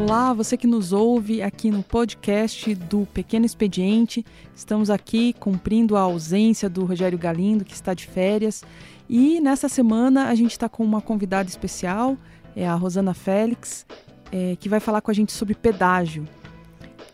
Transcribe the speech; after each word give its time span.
Olá, 0.00 0.32
você 0.32 0.56
que 0.56 0.66
nos 0.66 0.92
ouve 0.92 1.42
aqui 1.42 1.72
no 1.72 1.82
podcast 1.82 2.72
do 2.72 3.04
Pequeno 3.12 3.44
Expediente. 3.44 4.24
Estamos 4.54 4.90
aqui 4.90 5.32
cumprindo 5.34 5.96
a 5.96 6.00
ausência 6.02 6.70
do 6.70 6.84
Rogério 6.84 7.18
Galindo, 7.18 7.64
que 7.64 7.74
está 7.74 7.92
de 7.92 8.06
férias. 8.06 8.62
E 9.08 9.40
nessa 9.40 9.68
semana 9.68 10.28
a 10.28 10.34
gente 10.36 10.52
está 10.52 10.68
com 10.68 10.84
uma 10.84 11.02
convidada 11.02 11.48
especial, 11.48 12.16
é 12.54 12.66
a 12.66 12.74
Rosana 12.74 13.12
Félix, 13.12 13.84
é, 14.30 14.56
que 14.56 14.68
vai 14.68 14.78
falar 14.78 15.00
com 15.00 15.10
a 15.10 15.14
gente 15.14 15.32
sobre 15.32 15.54
pedágio. 15.54 16.26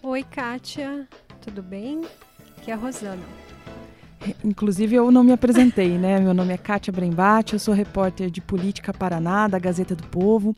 Oi, 0.03 0.23
Kátia, 0.23 1.09
tudo 1.41 1.63
bem? 1.63 2.03
Aqui 2.59 2.71
é 2.71 2.75
a 2.75 2.77
Rosana. 2.77 3.44
Inclusive, 4.45 4.95
eu 4.95 5.11
não 5.11 5.23
me 5.23 5.33
apresentei, 5.33 5.99
né? 5.99 6.19
Meu 6.19 6.33
nome 6.33 6.53
é 6.53 6.57
Kátia 6.57 6.93
Brembate, 6.93 7.55
eu 7.55 7.59
sou 7.59 7.75
repórter 7.75 8.31
de 8.31 8.41
Política 8.41 8.93
Paraná, 8.93 9.49
da 9.49 9.59
Gazeta 9.59 9.95
do 9.95 10.05
Povo. 10.05 10.55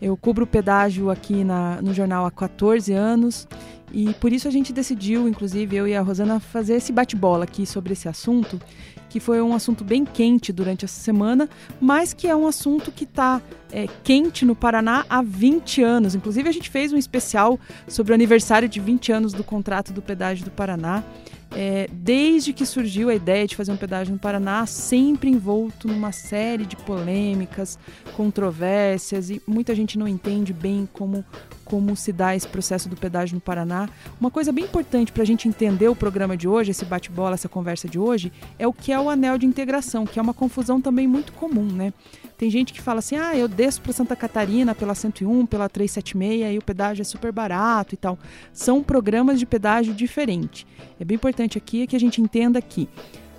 Eu 0.00 0.16
cubro 0.16 0.44
o 0.44 0.46
pedágio 0.46 1.10
aqui 1.10 1.42
na, 1.44 1.80
no 1.82 1.92
jornal 1.92 2.26
há 2.26 2.30
14 2.30 2.92
anos 2.92 3.48
e 3.92 4.12
por 4.14 4.32
isso 4.32 4.46
a 4.46 4.50
gente 4.50 4.72
decidiu, 4.72 5.28
inclusive 5.28 5.74
eu 5.76 5.88
e 5.88 5.94
a 5.94 6.02
Rosana, 6.02 6.38
fazer 6.40 6.74
esse 6.74 6.92
bate-bola 6.92 7.44
aqui 7.44 7.64
sobre 7.64 7.92
esse 7.92 8.08
assunto, 8.08 8.60
que 9.08 9.18
foi 9.18 9.40
um 9.40 9.54
assunto 9.54 9.82
bem 9.82 10.04
quente 10.04 10.52
durante 10.52 10.84
essa 10.84 11.00
semana, 11.00 11.48
mas 11.80 12.12
que 12.12 12.28
é 12.28 12.36
um 12.36 12.46
assunto 12.46 12.92
que 12.92 13.04
está 13.04 13.40
é, 13.72 13.86
quente 14.02 14.44
no 14.44 14.54
Paraná 14.54 15.04
há 15.08 15.22
20 15.22 15.82
anos. 15.82 16.14
Inclusive, 16.14 16.48
a 16.48 16.52
gente 16.52 16.70
fez 16.70 16.92
um 16.92 16.96
especial 16.96 17.58
sobre 17.86 18.12
o 18.12 18.14
aniversário 18.14 18.68
de 18.68 18.80
20 18.80 19.12
anos 19.12 19.32
do 19.32 19.44
contrato 19.44 19.92
do 19.92 20.02
pedágio 20.02 20.44
do 20.44 20.50
Paraná. 20.50 21.02
É, 21.50 21.88
desde 21.90 22.52
que 22.52 22.66
surgiu 22.66 23.08
a 23.08 23.14
ideia 23.14 23.46
de 23.46 23.56
fazer 23.56 23.72
um 23.72 23.76
pedágio 23.76 24.12
no 24.12 24.18
Paraná, 24.18 24.66
sempre 24.66 25.30
envolto 25.30 25.88
numa 25.88 26.12
série 26.12 26.66
de 26.66 26.76
polêmicas, 26.76 27.78
controvérsias 28.14 29.30
e 29.30 29.40
muita 29.46 29.74
gente 29.74 29.98
não 29.98 30.06
entende 30.06 30.52
bem 30.52 30.86
como, 30.92 31.24
como 31.64 31.96
se 31.96 32.12
dá 32.12 32.36
esse 32.36 32.46
processo 32.46 32.86
do 32.86 32.96
pedágio 32.96 33.34
no 33.34 33.40
Paraná. 33.40 33.88
Uma 34.20 34.30
coisa 34.30 34.52
bem 34.52 34.64
importante 34.64 35.10
para 35.10 35.22
a 35.22 35.26
gente 35.26 35.48
entender 35.48 35.88
o 35.88 35.96
programa 35.96 36.36
de 36.36 36.46
hoje, 36.46 36.72
esse 36.72 36.84
bate-bola, 36.84 37.34
essa 37.34 37.48
conversa 37.48 37.88
de 37.88 37.98
hoje, 37.98 38.30
é 38.58 38.66
o 38.66 38.72
que 38.72 38.92
é 38.92 39.00
o 39.00 39.08
anel 39.08 39.38
de 39.38 39.46
integração, 39.46 40.04
que 40.04 40.18
é 40.18 40.22
uma 40.22 40.34
confusão 40.34 40.82
também 40.82 41.06
muito 41.06 41.32
comum, 41.32 41.64
né? 41.64 41.94
Tem 42.38 42.48
gente 42.48 42.72
que 42.72 42.80
fala 42.80 43.00
assim: 43.00 43.16
ah, 43.16 43.36
eu 43.36 43.48
desço 43.48 43.82
para 43.82 43.92
Santa 43.92 44.14
Catarina 44.14 44.72
pela 44.74 44.94
101, 44.94 45.44
pela 45.44 45.68
376 45.68 46.54
e 46.54 46.58
o 46.58 46.62
pedágio 46.62 47.02
é 47.02 47.04
super 47.04 47.32
barato 47.32 47.94
e 47.94 47.98
tal. 47.98 48.16
São 48.52 48.82
programas 48.82 49.40
de 49.40 49.44
pedágio 49.44 49.92
diferentes. 49.92 50.64
É 51.00 51.04
bem 51.04 51.16
importante 51.16 51.58
aqui 51.58 51.86
que 51.86 51.96
a 51.96 52.00
gente 52.00 52.22
entenda 52.22 52.62
que 52.62 52.88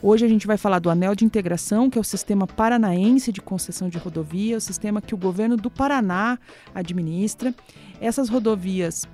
Hoje 0.02 0.26
a 0.26 0.30
gente 0.30 0.48
vai 0.48 0.56
falar 0.56 0.80
do 0.80 0.90
Anel 0.90 1.14
de 1.14 1.26
Integração, 1.26 1.90
que 1.90 1.98
é 1.98 2.02
o 2.02 2.06
sistema 2.06 2.48
paranaense 2.48 3.34
de 3.34 3.42
concessão 3.42 3.90
de 3.90 3.98
rodovia, 3.98 4.56
o 4.56 4.62
sistema 4.62 5.02
que 5.02 5.14
o 5.14 5.18
governo 5.18 5.58
do 5.58 5.70
Paraná 5.70 6.40
administra. 6.74 7.54
Essas 8.00 8.30
rodovias 8.30 9.06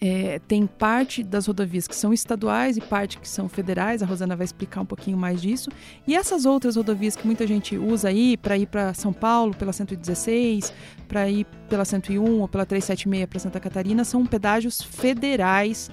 é, 0.00 0.40
tem 0.48 0.66
parte 0.66 1.22
das 1.22 1.46
rodovias 1.46 1.86
que 1.86 1.94
são 1.94 2.12
estaduais 2.12 2.76
e 2.76 2.80
parte 2.80 3.18
que 3.18 3.28
são 3.28 3.48
federais. 3.48 4.02
A 4.02 4.06
Rosana 4.06 4.34
vai 4.34 4.44
explicar 4.44 4.80
um 4.80 4.86
pouquinho 4.86 5.16
mais 5.16 5.40
disso. 5.40 5.70
E 6.06 6.14
essas 6.14 6.44
outras 6.44 6.76
rodovias 6.76 7.16
que 7.16 7.26
muita 7.26 7.46
gente 7.46 7.76
usa 7.76 8.08
aí 8.08 8.36
para 8.36 8.56
ir 8.56 8.66
para 8.66 8.94
São 8.94 9.12
Paulo 9.12 9.54
pela 9.54 9.72
116, 9.72 10.72
para 11.06 11.28
ir 11.28 11.46
pela 11.68 11.84
101 11.84 12.40
ou 12.40 12.48
pela 12.48 12.66
376 12.66 13.26
para 13.28 13.38
Santa 13.38 13.60
Catarina 13.60 14.04
são 14.04 14.26
pedágios 14.26 14.82
federais 14.82 15.90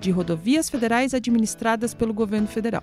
de 0.00 0.10
rodovias 0.10 0.70
federais 0.70 1.12
administradas 1.12 1.92
pelo 1.94 2.14
governo 2.14 2.48
federal. 2.48 2.82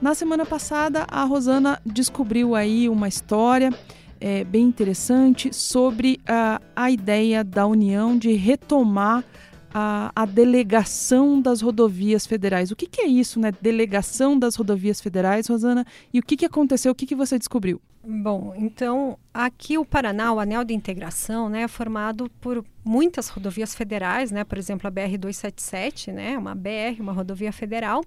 Na 0.00 0.14
semana 0.14 0.44
passada, 0.44 1.06
a 1.08 1.22
Rosana 1.22 1.80
descobriu 1.86 2.56
aí 2.56 2.88
uma 2.88 3.06
história 3.06 3.72
é, 4.20 4.42
bem 4.44 4.64
interessante 4.64 5.52
sobre 5.52 6.20
a, 6.26 6.60
a 6.74 6.90
ideia 6.90 7.44
da 7.44 7.66
União 7.66 8.18
de 8.18 8.32
retomar 8.34 9.24
a, 9.72 10.12
a, 10.14 10.26
delegação 10.26 11.40
das 11.40 11.60
rodovias 11.60 12.26
federais. 12.26 12.70
O 12.70 12.76
que, 12.76 12.86
que, 12.86 13.00
é 13.00 13.06
isso, 13.06 13.40
né? 13.40 13.52
Delegação 13.60 14.38
das 14.38 14.54
rodovias 14.56 15.00
federais, 15.00 15.46
Rosana? 15.46 15.86
E 16.12 16.18
o 16.18 16.22
que, 16.22 16.36
que 16.36 16.46
aconteceu? 16.46 16.92
O 16.92 16.94
que, 16.94 17.06
que 17.06 17.14
você 17.14 17.38
descobriu? 17.38 17.80
Bom, 18.04 18.52
então 18.56 19.16
aqui 19.32 19.78
o 19.78 19.84
Paraná, 19.84 20.32
o 20.32 20.40
anel 20.40 20.64
de 20.64 20.74
integração, 20.74 21.48
né, 21.48 21.62
é 21.62 21.68
formado 21.68 22.28
por 22.40 22.64
muitas 22.84 23.28
rodovias 23.28 23.76
federais, 23.76 24.32
né, 24.32 24.42
por 24.42 24.58
exemplo 24.58 24.88
a 24.88 24.90
BR 24.90 25.16
277, 25.16 26.10
né, 26.10 26.36
uma 26.36 26.52
BR, 26.52 26.98
uma 26.98 27.12
rodovia 27.12 27.52
federal, 27.52 28.02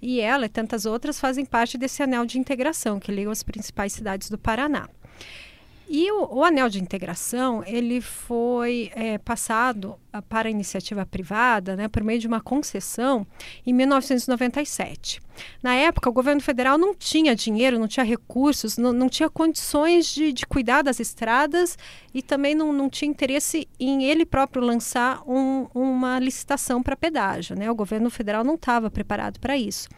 e 0.00 0.20
ela 0.20 0.46
e 0.46 0.48
tantas 0.48 0.86
outras 0.86 1.18
fazem 1.18 1.44
parte 1.44 1.76
desse 1.76 2.00
anel 2.00 2.24
de 2.24 2.38
integração 2.38 3.00
que 3.00 3.10
liga 3.10 3.28
as 3.28 3.42
principais 3.42 3.92
cidades 3.92 4.30
do 4.30 4.38
Paraná. 4.38 4.88
E 5.88 6.10
o, 6.10 6.38
o, 6.38 6.44
anel 6.44 6.68
de 6.68 6.80
integração 6.80 7.62
ele 7.66 8.00
foi 8.00 8.90
é, 8.94 9.18
passado 9.18 9.96
ah, 10.12 10.22
para 10.22 10.48
a 10.48 10.50
iniciativa 10.50 11.04
privada 11.04 11.76
né, 11.76 11.88
por 11.88 12.02
meio 12.02 12.18
de 12.18 12.26
uma 12.26 12.40
concessão 12.40 13.26
em 13.66 13.72
1997. 13.72 15.20
Na 15.62 15.74
época, 15.74 16.08
o 16.08 16.12
governo 16.12 16.40
federal 16.40 16.76
não 16.78 16.94
tinha 16.94 17.34
dinheiro, 17.34 17.78
não 17.78 17.88
tinha 17.88 18.04
recursos, 18.04 18.76
não, 18.76 18.92
não 18.92 19.08
tinha 19.08 19.28
condições 19.28 20.06
de, 20.06 20.32
de, 20.32 20.46
cuidar 20.46 20.82
das 20.82 21.00
estradas 21.00 21.76
e 22.12 22.22
também 22.22 22.54
não, 22.54 22.72
não 22.72 22.88
tinha 22.88 23.10
interesse 23.10 23.68
em 23.78 24.04
ele 24.04 24.24
próprio 24.24 24.62
lançar 24.62 25.22
um, 25.26 25.66
uma 25.74 26.18
licitação 26.18 26.82
para 26.82 26.96
pedágio. 26.96 27.56
Né? 27.56 27.70
O 27.70 27.74
governo 27.74 28.10
federal 28.10 28.44
não 28.44 28.54
estava 28.54 28.90
preparado 28.90 29.40
para 29.40 29.56
isso. 29.56 29.88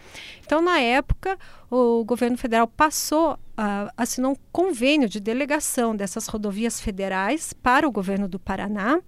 Então, 0.45 0.61
na 0.61 0.79
época, 0.79 1.39
o 1.71 2.05
governo 2.05 2.37
federal 2.37 2.69
passou, 2.69 3.35
uh, 3.35 3.91
assinou 3.97 4.33
um 4.33 4.37
convênio 4.53 5.09
de 5.09 5.21
delegação 5.21 5.97
dessas 5.97 6.27
rodovias 6.27 6.81
federais 6.81 7.53
para 7.53 7.87
o 7.89 7.91
governo 7.91 8.29
do 8.29 8.39
Paraná. 8.39 9.01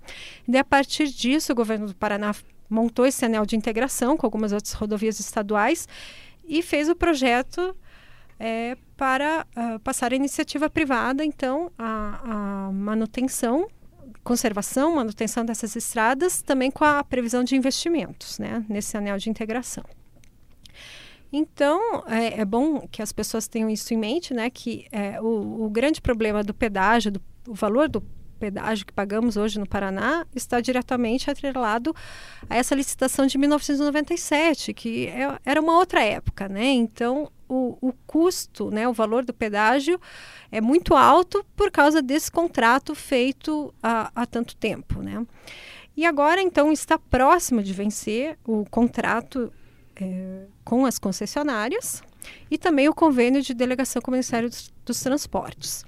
E 0.46 0.56
a 0.56 0.64
partir 0.64 1.08
disso, 1.08 1.52
o 1.52 1.54
governo 1.54 1.86
do 1.86 1.94
Paraná 1.94 2.34
montou 2.68 3.06
esse 3.06 3.24
anel 3.24 3.46
de 3.46 3.56
integração 3.56 4.16
com 4.16 4.26
algumas 4.26 4.52
outras 4.52 4.72
rodovias 4.72 5.18
estaduais 5.20 5.88
e 6.46 6.62
fez 6.62 6.88
o 6.88 6.96
projeto 6.96 7.76
é, 8.38 8.76
para 8.96 9.46
uh, 9.56 9.80
passar 9.80 10.12
a 10.12 10.16
iniciativa 10.16 10.70
privada, 10.70 11.24
então, 11.24 11.72
a, 11.78 12.68
a, 12.68 12.72
manutenção, 12.72 13.68
conservação, 14.22 14.94
manutenção 14.94 15.44
dessas 15.44 15.74
estradas, 15.74 16.40
também 16.42 16.70
com 16.70 16.84
a 16.84 17.02
previsão 17.02 17.42
de 17.42 17.56
investimentos 17.56 18.38
né, 18.38 18.64
nesse 18.68 18.96
anel 18.96 19.18
de 19.18 19.28
integração. 19.28 19.84
Então, 21.32 22.04
é, 22.06 22.40
é 22.40 22.44
bom 22.44 22.86
que 22.88 23.02
as 23.02 23.12
pessoas 23.12 23.46
tenham 23.46 23.68
isso 23.68 23.92
em 23.92 23.98
mente, 23.98 24.32
né, 24.32 24.48
que 24.48 24.86
é, 24.90 25.20
o, 25.20 25.64
o 25.64 25.70
grande 25.70 26.00
problema 26.00 26.42
do 26.42 26.54
pedágio, 26.54 27.12
do, 27.12 27.22
o 27.46 27.54
valor 27.54 27.88
do 27.88 28.02
pedágio 28.38 28.86
que 28.86 28.92
pagamos 28.92 29.36
hoje 29.36 29.58
no 29.58 29.66
Paraná 29.66 30.26
está 30.34 30.60
diretamente 30.60 31.30
atrelado 31.30 31.94
a 32.48 32.56
essa 32.56 32.74
licitação 32.74 33.26
de 33.26 33.36
1997, 33.36 34.72
que 34.72 35.06
é, 35.08 35.38
era 35.44 35.60
uma 35.60 35.76
outra 35.76 36.02
época, 36.02 36.48
né? 36.48 36.66
Então, 36.66 37.30
o, 37.48 37.76
o, 37.80 37.92
custo, 38.06 38.70
né, 38.70 38.86
o 38.86 38.92
valor 38.92 39.24
do 39.24 39.32
pedágio 39.32 40.00
é 40.52 40.60
muito 40.60 40.94
alto 40.94 41.44
por 41.56 41.70
causa 41.70 42.02
desse 42.02 42.30
contrato 42.30 42.94
feito 42.94 43.74
há, 43.82 44.10
há 44.14 44.26
tanto 44.26 44.56
tempo, 44.56 45.02
né? 45.02 45.26
E 45.96 46.06
agora, 46.06 46.40
então, 46.40 46.70
está 46.70 46.96
próximo 46.96 47.62
de 47.62 47.72
vencer 47.72 48.38
o 48.44 48.64
contrato 48.70 49.52
é, 49.96 50.44
com 50.64 50.86
as 50.86 50.98
concessionárias 50.98 52.02
e 52.50 52.56
também 52.56 52.88
o 52.88 52.94
convênio 52.94 53.42
de 53.42 53.52
delegação 53.52 54.00
com 54.00 54.12
o 54.12 54.14
dos, 54.14 54.72
dos 54.84 55.00
Transportes. 55.00 55.84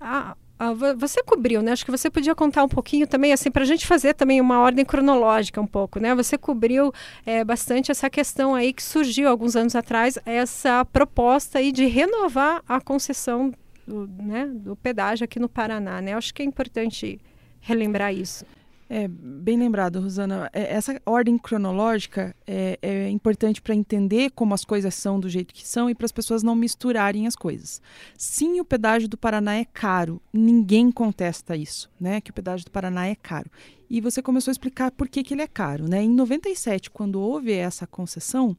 A, 0.00 0.36
ah, 0.62 0.74
você 0.74 1.22
cobriu, 1.22 1.62
né? 1.62 1.72
Acho 1.72 1.86
que 1.86 1.90
você 1.90 2.10
podia 2.10 2.34
contar 2.34 2.62
um 2.62 2.68
pouquinho 2.68 3.06
também, 3.06 3.32
assim, 3.32 3.50
para 3.50 3.62
a 3.62 3.66
gente 3.66 3.86
fazer 3.86 4.12
também 4.12 4.42
uma 4.42 4.60
ordem 4.60 4.84
cronológica 4.84 5.58
um 5.58 5.66
pouco, 5.66 5.98
né? 5.98 6.14
Você 6.14 6.36
cobriu 6.36 6.92
é, 7.24 7.42
bastante 7.42 7.90
essa 7.90 8.10
questão 8.10 8.54
aí 8.54 8.74
que 8.74 8.82
surgiu 8.82 9.26
alguns 9.30 9.56
anos 9.56 9.74
atrás, 9.74 10.18
essa 10.26 10.84
proposta 10.84 11.60
aí 11.60 11.72
de 11.72 11.86
renovar 11.86 12.62
a 12.68 12.78
concessão 12.78 13.54
do, 13.86 14.06
né, 14.22 14.46
do 14.52 14.76
pedágio 14.76 15.24
aqui 15.24 15.40
no 15.40 15.48
Paraná, 15.48 15.98
né? 16.02 16.12
Acho 16.12 16.34
que 16.34 16.42
é 16.42 16.44
importante 16.44 17.18
relembrar 17.62 18.12
isso. 18.12 18.44
É, 18.92 19.06
bem 19.06 19.56
lembrado, 19.56 20.00
Rosana. 20.00 20.50
É, 20.52 20.74
essa 20.74 21.00
ordem 21.06 21.38
cronológica 21.38 22.34
é, 22.44 22.76
é 22.82 23.08
importante 23.08 23.62
para 23.62 23.72
entender 23.72 24.32
como 24.32 24.52
as 24.52 24.64
coisas 24.64 24.96
são 24.96 25.20
do 25.20 25.28
jeito 25.28 25.54
que 25.54 25.64
são 25.64 25.88
e 25.88 25.94
para 25.94 26.06
as 26.06 26.10
pessoas 26.10 26.42
não 26.42 26.56
misturarem 26.56 27.24
as 27.24 27.36
coisas. 27.36 27.80
Sim, 28.18 28.58
o 28.58 28.64
pedágio 28.64 29.08
do 29.08 29.16
Paraná 29.16 29.54
é 29.54 29.64
caro. 29.64 30.20
Ninguém 30.32 30.90
contesta 30.90 31.56
isso, 31.56 31.88
né? 32.00 32.20
Que 32.20 32.32
o 32.32 32.34
pedágio 32.34 32.64
do 32.64 32.72
Paraná 32.72 33.06
é 33.06 33.14
caro. 33.14 33.48
E 33.88 34.00
você 34.00 34.20
começou 34.20 34.50
a 34.50 34.54
explicar 34.54 34.90
por 34.90 35.08
que, 35.08 35.22
que 35.22 35.34
ele 35.34 35.42
é 35.42 35.46
caro, 35.46 35.88
né? 35.88 36.02
Em 36.02 36.10
97, 36.10 36.90
quando 36.90 37.20
houve 37.20 37.52
essa 37.52 37.86
concessão, 37.86 38.56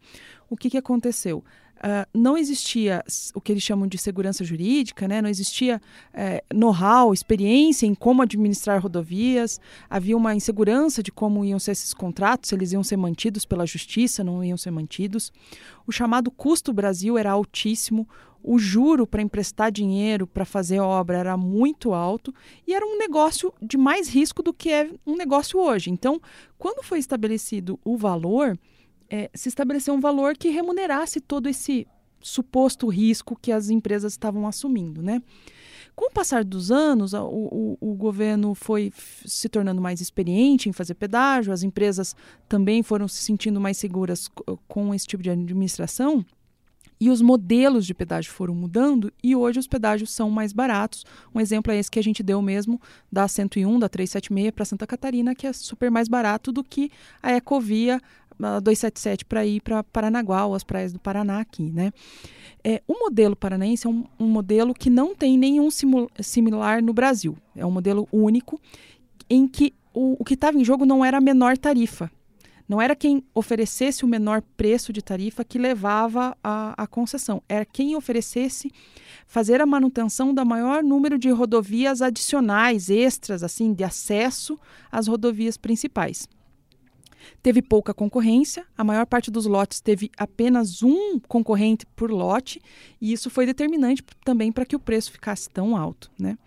o 0.50 0.56
que, 0.56 0.70
que 0.70 0.78
aconteceu? 0.78 1.44
Uh, 1.84 2.08
não 2.14 2.38
existia 2.38 3.04
o 3.34 3.42
que 3.42 3.52
eles 3.52 3.64
chamam 3.64 3.88
de 3.88 3.98
segurança 3.98 4.44
jurídica, 4.44 5.08
né? 5.08 5.22
não 5.22 5.30
existia 5.30 5.82
é, 6.14 6.44
know-how, 6.54 7.14
experiência 7.14 7.86
em 7.86 7.96
como 7.96 8.22
administrar 8.22 8.82
rodovias, 8.82 9.60
havia 9.90 10.16
uma 10.16 10.36
insegurança 10.36 11.02
de 11.02 11.12
como 11.12 11.44
iam 11.44 11.60
ser 11.60 11.72
esses 11.72 11.94
contratos, 11.94 12.50
se 12.50 12.56
eles 12.56 12.72
iam 12.72 12.84
ser 12.84 12.98
mantidos 12.98 13.46
pela 13.46 13.66
justiça, 13.66 14.24
não 14.24 14.44
iam 14.44 14.58
ser 14.58 14.72
mantidos. 14.72 15.32
O 15.86 15.92
chamado 15.92 16.30
custo 16.32 16.72
Brasil 16.72 17.18
era 17.18 17.32
altíssimo, 17.32 18.08
o 18.44 18.58
juro 18.58 19.06
para 19.06 19.22
emprestar 19.22 19.72
dinheiro 19.72 20.26
para 20.26 20.46
fazer 20.46 20.80
obra 20.80 21.18
era 21.18 21.38
muito 21.38 21.94
alto 21.94 22.34
e 22.66 22.74
era 22.74 22.86
um 22.86 22.98
negócio 22.98 23.54
de 23.62 23.78
mais 23.78 24.10
risco 24.10 24.42
do 24.42 24.54
que 24.54 24.72
é 24.72 24.90
um 25.06 25.16
negócio 25.16 25.60
hoje. 25.60 25.92
Então, 25.92 26.20
quando 26.58 26.84
foi 26.84 27.00
estabelecido 27.00 27.80
o 27.86 27.96
valor, 27.98 28.58
é, 29.12 29.30
se 29.34 29.50
estabeleceu 29.50 29.94
um 29.94 30.00
valor 30.00 30.38
que 30.38 30.50
remunerasse 30.50 31.20
todo 31.20 31.50
esse 31.50 31.86
suposto 32.22 32.88
risco 32.88 33.38
que 33.40 33.52
as 33.52 33.70
empresas 33.70 34.14
estavam 34.14 34.48
assumindo, 34.48 35.02
né? 35.02 35.22
Com 35.94 36.06
o 36.06 36.12
passar 36.12 36.46
dos 36.46 36.72
anos, 36.72 37.14
o, 37.14 37.28
o, 37.28 37.78
o, 37.82 37.94
governo 37.94 38.56
foi 38.56 38.94
se 39.26 39.50
tornando 39.50 39.82
mais 39.82 40.00
experiente 40.00 40.70
em 40.70 40.72
fazer 40.72 40.94
pedágio, 40.94 41.52
as 41.52 41.64
empresas 41.64 42.16
também 42.48 42.82
foram 42.82 43.08
se 43.10 43.22
sentindo 43.22 43.60
mais 43.60 43.78
seguras 43.78 44.30
com 44.68 44.96
esse 44.96 45.06
tipo 45.06 45.22
de 45.22 45.30
administração 45.30 46.26
e 47.02 47.10
os 47.10 47.20
modelos 47.20 47.88
de 47.88 47.96
pedágio 47.96 48.32
foram 48.32 48.54
mudando 48.54 49.12
e 49.24 49.36
hoje 49.36 49.58
os 49.58 49.68
pedágios 49.68 50.12
são 50.12 50.30
mais 50.30 50.54
baratos. 50.54 51.04
Um 51.34 51.40
exemplo 51.40 51.74
é 51.74 51.78
esse 51.80 51.90
que 51.90 51.98
a 51.98 52.04
gente 52.04 52.22
deu 52.22 52.40
mesmo 52.44 52.80
da 53.12 53.28
101, 53.28 53.80
da 53.80 53.90
376 53.90 54.52
para 54.52 54.66
Santa 54.66 54.86
Catarina, 54.86 55.34
que 55.34 55.48
é 55.48 55.52
super 55.52 55.90
mais 55.90 56.08
barato 56.08 56.52
do 56.52 56.64
que 56.64 56.92
a 57.22 57.34
Ecovia 57.34 58.00
a 58.40 58.60
277 58.60 59.26
para 59.26 59.44
ir 59.44 59.62
para 59.62 59.84
Paranaguá 59.84 60.46
ou 60.46 60.54
as 60.54 60.64
praias 60.64 60.94
do 60.94 61.00
Paraná 61.00 61.40
aqui, 61.40 61.72
né? 61.72 61.92
É, 62.64 62.82
o 62.88 62.94
modelo 63.00 63.36
paranaense 63.36 63.88
é 63.88 63.90
um, 63.90 64.06
um 64.20 64.28
modelo 64.28 64.72
que 64.72 64.90
não 64.90 65.16
tem 65.16 65.38
nenhum 65.38 65.70
similar 66.20 66.84
no 66.84 66.94
Brasil. 66.94 67.36
É 67.56 67.66
um 67.66 67.72
modelo 67.72 68.08
único 68.12 68.62
em 69.28 69.48
que 69.48 69.74
o, 69.92 70.18
o 70.20 70.24
que 70.24 70.36
estava 70.36 70.58
em 70.58 70.64
jogo 70.64 70.86
não 70.86 71.04
era 71.04 71.18
a 71.18 71.22
menor 71.22 71.58
tarifa, 71.58 72.12
não 72.72 72.82
era 72.82 72.96
quem 72.96 73.22
oferecesse 73.36 74.06
o 74.06 74.08
menor 74.08 74.42
preço 74.56 74.94
de 74.94 75.02
tarifa 75.02 75.44
que 75.44 75.60
levava 75.60 76.38
a, 76.42 76.74
a 76.82 76.88
concessão, 76.88 77.44
era 77.50 77.66
quem 77.66 77.98
oferecesse 77.98 78.72
fazer 79.28 79.60
a 79.60 79.66
manutenção 79.66 80.34
da 80.34 80.46
maior 80.46 80.82
número 80.82 81.20
de 81.20 81.30
rodovias 81.32 82.02
adicionais, 82.02 82.90
extras, 82.90 83.44
assim, 83.44 83.74
de 83.74 83.84
acesso 83.84 84.58
às 84.90 85.08
rodovias 85.08 85.58
principais. 85.58 86.30
Teve 87.44 87.62
pouca 87.62 87.94
concorrência, 87.94 88.66
a 88.78 88.86
maior 88.86 89.06
parte 89.06 89.30
dos 89.30 89.46
lotes 89.46 89.82
teve 89.82 90.10
apenas 90.18 90.82
um 90.82 91.20
concorrente 91.28 91.86
por 91.94 92.10
lote, 92.10 92.62
e 93.02 93.12
isso 93.12 93.30
foi 93.30 93.46
determinante 93.46 94.02
também 94.24 94.50
para 94.50 94.66
que 94.66 94.78
o 94.78 94.80
preço 94.80 95.12
ficasse 95.12 95.50
tão 95.50 95.76
alto. 95.76 96.10
Né? 96.18 96.38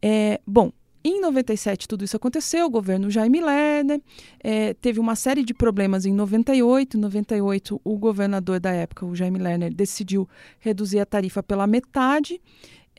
É, 0.00 0.40
bom, 0.46 0.70
em 1.08 1.20
97 1.20 1.88
tudo 1.88 2.04
isso 2.04 2.16
aconteceu, 2.16 2.66
o 2.66 2.70
governo 2.70 3.10
Jaime 3.10 3.40
Lerner 3.40 4.00
é, 4.40 4.74
teve 4.74 5.00
uma 5.00 5.16
série 5.16 5.44
de 5.44 5.54
problemas 5.54 6.04
em 6.04 6.12
98. 6.12 6.96
Em 6.96 7.00
98 7.00 7.80
o 7.82 7.98
governador 7.98 8.60
da 8.60 8.70
época, 8.70 9.06
o 9.06 9.14
Jaime 9.14 9.38
Lerner, 9.38 9.72
decidiu 9.72 10.28
reduzir 10.58 11.00
a 11.00 11.06
tarifa 11.06 11.42
pela 11.42 11.66
metade. 11.66 12.40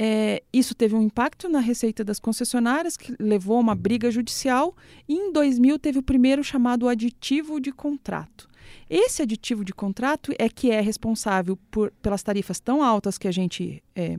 É, 0.02 0.42
isso 0.54 0.74
teve 0.74 0.96
um 0.96 1.02
impacto 1.02 1.50
na 1.50 1.60
receita 1.60 2.06
das 2.06 2.20
concessionárias, 2.20 2.96
que 2.96 3.14
levou 3.20 3.58
a 3.58 3.60
uma 3.60 3.76
briga 3.76 4.10
judicial. 4.10 4.76
E 5.08 5.14
em 5.14 5.34
2000 5.34 5.78
teve 5.78 6.00
o 6.00 6.04
primeiro 6.04 6.44
chamado 6.44 6.88
aditivo 6.88 7.60
de 7.60 7.72
contrato. 7.72 8.50
Esse 8.90 9.22
aditivo 9.22 9.66
de 9.66 9.74
contrato 9.74 10.34
é 10.40 10.48
que 10.48 10.72
é 10.72 10.80
responsável 10.80 11.58
por, 11.70 11.92
pelas 12.02 12.24
tarifas 12.24 12.60
tão 12.60 12.82
altas 12.82 13.18
que 13.18 13.28
a 13.28 13.32
gente 13.32 13.84
é, 13.96 14.18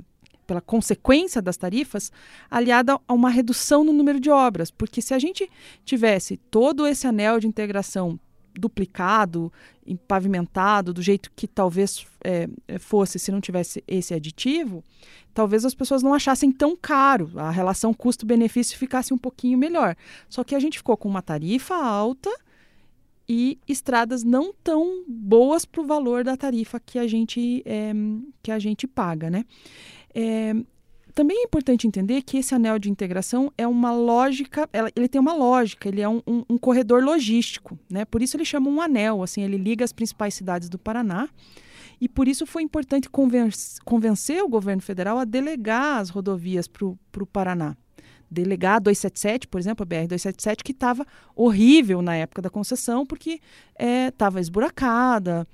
pela 0.50 0.60
consequência 0.60 1.40
das 1.40 1.56
tarifas, 1.56 2.10
aliada 2.50 2.98
a 3.06 3.14
uma 3.14 3.30
redução 3.30 3.84
no 3.84 3.92
número 3.92 4.18
de 4.18 4.30
obras. 4.30 4.68
Porque 4.68 5.00
se 5.00 5.14
a 5.14 5.18
gente 5.20 5.48
tivesse 5.84 6.38
todo 6.50 6.88
esse 6.88 7.06
anel 7.06 7.38
de 7.38 7.46
integração 7.46 8.18
duplicado, 8.52 9.52
pavimentado, 10.08 10.92
do 10.92 11.00
jeito 11.00 11.30
que 11.36 11.46
talvez 11.46 12.04
é, 12.24 12.48
fosse 12.80 13.16
se 13.16 13.30
não 13.30 13.40
tivesse 13.40 13.84
esse 13.86 14.12
aditivo, 14.12 14.82
talvez 15.32 15.64
as 15.64 15.72
pessoas 15.72 16.02
não 16.02 16.12
achassem 16.12 16.50
tão 16.50 16.76
caro, 16.76 17.30
a 17.36 17.48
relação 17.52 17.94
custo-benefício 17.94 18.76
ficasse 18.76 19.14
um 19.14 19.18
pouquinho 19.18 19.56
melhor. 19.56 19.94
Só 20.28 20.42
que 20.42 20.56
a 20.56 20.58
gente 20.58 20.78
ficou 20.78 20.96
com 20.96 21.08
uma 21.08 21.22
tarifa 21.22 21.76
alta 21.76 22.28
e 23.28 23.56
estradas 23.68 24.24
não 24.24 24.52
tão 24.52 25.04
boas 25.06 25.64
para 25.64 25.80
o 25.80 25.86
valor 25.86 26.24
da 26.24 26.36
tarifa 26.36 26.80
que 26.80 26.98
a 26.98 27.06
gente, 27.06 27.62
é, 27.64 27.92
que 28.42 28.50
a 28.50 28.58
gente 28.58 28.88
paga, 28.88 29.30
né? 29.30 29.44
É, 30.14 30.54
também 31.14 31.38
é 31.38 31.42
importante 31.44 31.86
entender 31.86 32.22
que 32.22 32.38
esse 32.38 32.54
anel 32.54 32.78
de 32.78 32.90
integração 32.90 33.52
é 33.58 33.66
uma 33.66 33.92
lógica, 33.92 34.68
ele 34.94 35.08
tem 35.08 35.20
uma 35.20 35.34
lógica, 35.34 35.88
ele 35.88 36.00
é 36.00 36.08
um, 36.08 36.22
um, 36.26 36.44
um, 36.50 36.58
corredor 36.58 37.02
logístico, 37.02 37.78
né? 37.90 38.04
Por 38.04 38.22
isso 38.22 38.36
ele 38.36 38.44
chama 38.44 38.70
um 38.70 38.80
anel, 38.80 39.22
assim, 39.22 39.42
ele 39.42 39.56
liga 39.56 39.84
as 39.84 39.92
principais 39.92 40.34
cidades 40.34 40.68
do 40.68 40.78
Paraná. 40.78 41.28
E 42.00 42.08
por 42.08 42.26
isso 42.26 42.46
foi 42.46 42.62
importante 42.62 43.10
convencer, 43.10 43.82
convencer 43.84 44.42
o 44.42 44.48
governo 44.48 44.80
federal 44.80 45.18
a 45.18 45.24
delegar 45.24 46.00
as 46.00 46.08
rodovias 46.08 46.66
para 46.66 46.86
o 46.86 47.26
Paraná. 47.26 47.76
Delegar 48.30 48.76
a 48.76 48.78
277, 48.78 49.48
por 49.48 49.60
exemplo, 49.60 49.82
a 49.82 49.86
BR-277, 49.86 50.62
que 50.62 50.72
estava 50.72 51.04
horrível 51.36 52.00
na 52.00 52.14
época 52.14 52.40
da 52.40 52.48
concessão, 52.48 53.04
porque 53.04 53.40
estava 54.08 54.38
é, 54.38 54.40
esburacada, 54.40 55.46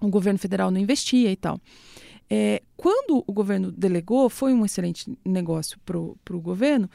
o 0.00 0.08
governo 0.08 0.38
federal 0.38 0.70
não 0.70 0.80
investia 0.80 1.30
e 1.30 1.36
tal. 1.36 1.60
É, 2.36 2.60
quando 2.76 3.22
o 3.24 3.32
governo 3.32 3.70
delegou, 3.70 4.28
foi 4.28 4.52
um 4.52 4.64
excelente 4.64 5.16
negócio 5.24 5.78
para 5.84 5.96
o 5.96 6.40
governo 6.40 6.90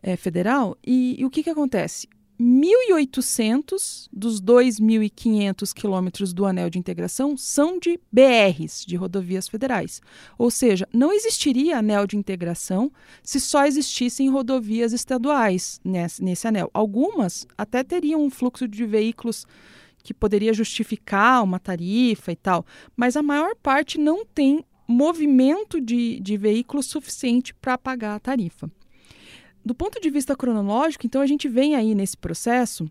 é, 0.00 0.14
federal. 0.14 0.78
E, 0.86 1.16
e, 1.18 1.24
o 1.24 1.30
que, 1.30 1.42
que 1.42 1.50
acontece? 1.50 2.08
1.800 2.40 4.08
dos 4.12 4.40
2.500 4.40 5.72
quilômetros 5.72 6.32
do 6.32 6.46
anel 6.46 6.70
de 6.70 6.78
integração 6.78 7.36
são 7.36 7.76
de 7.76 7.98
BRs, 8.12 8.84
de 8.86 8.94
rodovias 8.94 9.48
federais. 9.48 10.00
Ou 10.38 10.48
seja, 10.48 10.88
não 10.92 11.12
existiria 11.12 11.78
anel 11.78 12.06
de 12.06 12.16
integração 12.16 12.92
se 13.20 13.40
só 13.40 13.66
existissem 13.66 14.30
rodovias 14.30 14.92
estaduais 14.92 15.80
nesse, 15.84 16.22
nesse 16.22 16.46
anel. 16.46 16.70
Algumas 16.72 17.48
até 17.58 17.82
teriam 17.82 18.22
um 18.22 18.30
fluxo 18.30 18.68
de 18.68 18.86
veículos 18.86 19.44
que 20.04 20.14
poderia 20.14 20.54
justificar 20.54 21.42
uma 21.42 21.58
tarifa 21.58 22.30
e 22.30 22.36
tal, 22.36 22.64
mas 22.96 23.16
a 23.16 23.22
maior 23.22 23.56
parte 23.56 23.98
não 23.98 24.24
tem 24.24 24.64
movimento 24.86 25.80
de, 25.80 26.20
de 26.20 26.36
veículos 26.36 26.86
suficiente 26.86 27.54
para 27.54 27.78
pagar 27.78 28.14
a 28.14 28.20
tarifa. 28.20 28.70
Do 29.64 29.74
ponto 29.74 30.00
de 30.00 30.10
vista 30.10 30.36
cronológico, 30.36 31.06
então 31.06 31.22
a 31.22 31.26
gente 31.26 31.48
vem 31.48 31.74
aí 31.74 31.94
nesse 31.94 32.16
processo 32.16 32.90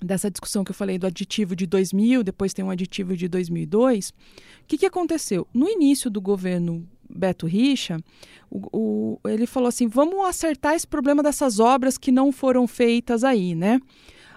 dessa 0.00 0.30
discussão 0.30 0.64
que 0.64 0.72
eu 0.72 0.74
falei 0.74 0.98
do 0.98 1.06
aditivo 1.06 1.54
de 1.54 1.66
2000, 1.66 2.24
depois 2.24 2.52
tem 2.52 2.64
um 2.64 2.70
aditivo 2.70 3.16
de 3.16 3.28
2002. 3.28 4.10
O 4.10 4.14
que, 4.66 4.78
que 4.78 4.86
aconteceu? 4.86 5.46
No 5.54 5.68
início 5.68 6.10
do 6.10 6.20
governo 6.20 6.86
Beto 7.08 7.46
Richa, 7.46 8.02
o, 8.50 9.18
o, 9.22 9.28
ele 9.28 9.46
falou 9.46 9.68
assim: 9.68 9.86
vamos 9.86 10.26
acertar 10.26 10.74
esse 10.74 10.86
problema 10.86 11.22
dessas 11.22 11.60
obras 11.60 11.96
que 11.96 12.10
não 12.10 12.32
foram 12.32 12.66
feitas 12.66 13.22
aí, 13.22 13.54
né? 13.54 13.80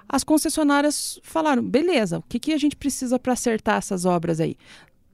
As 0.07 0.23
concessionárias 0.23 1.19
falaram: 1.23 1.63
beleza, 1.63 2.19
o 2.19 2.23
que, 2.23 2.39
que 2.39 2.53
a 2.53 2.57
gente 2.57 2.75
precisa 2.75 3.17
para 3.17 3.33
acertar 3.33 3.77
essas 3.77 4.05
obras 4.05 4.39
aí? 4.39 4.55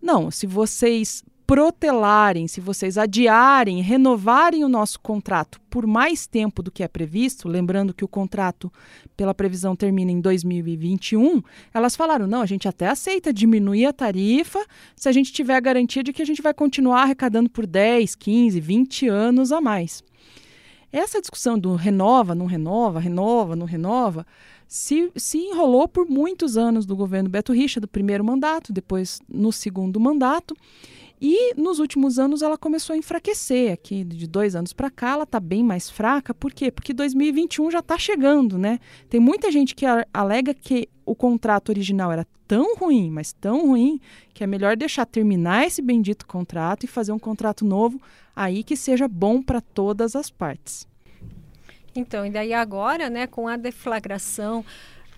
Não, 0.01 0.32
se 0.32 0.48
vocês 0.48 1.24
protelarem, 1.51 2.48
se 2.48 2.62
vocês 2.62 2.98
adiarem, 2.98 3.81
renovarem 3.81 4.63
o 4.63 4.70
nosso 4.70 4.98
contrato 5.01 5.60
por 5.70 5.86
mais 5.86 6.25
tempo 6.25 6.63
do 6.63 6.72
que 6.72 6.81
é 6.81 6.88
previsto, 6.88 7.50
lembrando 7.50 7.93
que 7.93 8.05
o 8.05 8.08
contrato 8.08 8.72
pela 9.17 9.34
previsão 9.34 9.75
termina 9.75 10.13
em 10.13 10.22
2021, 10.22 11.43
elas 11.74 11.93
falaram: 11.93 12.25
não, 12.25 12.41
a 12.41 12.46
gente 12.46 12.70
até 12.70 12.88
aceita 12.88 13.34
diminuir 13.34 13.86
a 13.86 13.91
tarifa 13.91 14.65
se 14.96 15.10
a 15.10 15.12
gente 15.12 15.34
tiver 15.34 15.53
a 15.53 15.60
garantia 15.60 16.01
de 16.01 16.13
que 16.13 16.22
a 16.22 16.25
gente 16.25 16.41
vai 16.41 16.53
continuar 16.53 17.01
arrecadando 17.01 17.50
por 17.50 17.67
10, 17.67 18.15
15, 18.15 18.58
20 18.58 19.10
anos 19.10 19.51
a 19.51 19.60
mais. 19.60 20.01
Essa 20.89 21.20
discussão 21.20 21.60
do 21.60 21.75
renova, 21.75 22.34
não 22.34 22.46
renova, 22.46 22.98
renova, 22.98 23.58
não 23.58 23.65
renova, 23.65 24.25
se, 24.70 25.12
se 25.17 25.38
enrolou 25.38 25.86
por 25.86 26.08
muitos 26.08 26.55
anos 26.55 26.86
do 26.86 26.96
governo 26.96 27.29
Beto 27.29 27.51
Richa, 27.51 27.81
do 27.81 27.89
primeiro 27.89 28.24
mandato, 28.24 28.72
depois 28.72 29.20
no 29.27 29.51
segundo 29.51 30.00
mandato. 30.00 30.55
E 31.22 31.54
nos 31.54 31.78
últimos 31.78 32.18
anos 32.18 32.42
ela 32.42 32.58
começou 32.58 32.96
a 32.96 32.98
enfraquecer. 32.98 33.72
Aqui 33.72 34.04
de 34.04 34.25
dois 34.25 34.56
anos 34.56 34.74
para 34.74 34.90
cá 34.90 35.12
ela 35.12 35.24
está 35.24 35.40
bem 35.40 35.63
mais 35.63 35.88
fraca. 35.88 36.34
Por 36.34 36.51
quê? 36.51 36.72
Porque 36.72 36.94
2021 36.94 37.70
já 37.70 37.80
está 37.80 37.96
chegando, 37.96 38.58
né? 38.58 38.80
Tem 39.08 39.20
muita 39.20 39.51
gente 39.51 39.75
que 39.75 39.86
alega 40.12 40.51
que 40.51 40.90
o 41.06 41.13
contrato 41.13 41.70
original 41.70 42.12
era 42.12 42.25
tão 42.48 42.75
ruim, 42.75 43.12
mas 43.12 43.34
tão 43.34 43.68
ruim, 43.68 44.01
que 44.34 44.44
é 44.44 44.48
melhor 44.48 44.75
deixar 44.75 45.06
terminar 45.06 45.68
esse 45.68 45.82
bendito 45.82 46.25
contrato 46.25 46.86
e 46.86 46.88
fazer 46.88 47.12
um 47.12 47.20
contrato 47.20 47.63
novo 47.63 48.01
aí 48.36 48.63
que 48.63 48.75
seja 48.75 49.08
bom 49.08 49.44
para 49.44 49.62
todas 49.62 50.16
as 50.16 50.32
partes. 50.32 50.88
Então, 51.96 52.25
e 52.25 52.30
daí 52.30 52.54
agora, 52.54 53.10
né, 53.10 53.28
com 53.28 53.48
a 53.48 53.58
deflagração 53.58 54.66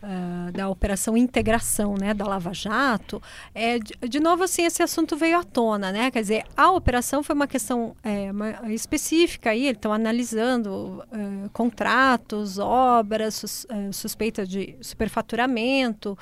uh, 0.03 0.51
da 0.51 0.69
operação 0.69 1.15
integração, 1.15 1.95
né, 2.00 2.13
da 2.13 2.25
Lava 2.25 2.53
Jato, 2.53 3.22
é, 3.55 3.79
de, 3.79 3.93
de, 4.07 4.19
novo 4.19 4.43
assim 4.43 4.63
esse 4.63 4.83
assunto 4.83 5.15
veio 5.15 5.39
à 5.39 5.43
tona, 5.43 5.91
né? 5.91 6.12
Quer 6.12 6.22
dizer, 6.22 6.43
a 6.55 6.72
operação 6.72 7.24
foi 7.24 7.33
uma 7.33 7.48
questão 7.48 7.95
é, 8.03 8.31
uma, 8.31 8.72
específica 8.74 9.51
aí, 9.51 9.69
estão 9.69 9.93
analisando 9.93 11.03
uh, 11.12 11.50
contratos, 11.51 12.60
obras, 12.60 13.36
sus, 13.36 13.65
uh, 13.65 13.91
suspeita 13.93 14.45
de 14.45 14.75
superfaturamento. 14.81 16.17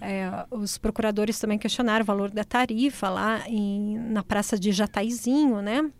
É, 0.00 0.30
os 0.50 0.78
procuradores 0.78 1.38
também 1.38 1.58
questionaram 1.58 2.02
o 2.02 2.06
valor 2.06 2.30
da 2.30 2.44
tarifa 2.44 3.08
lá 3.08 3.42
em, 3.48 3.98
na 3.98 4.22
praça 4.22 4.58
de 4.58 4.70
Jataizinho, 4.70 5.60
né? 5.60 5.90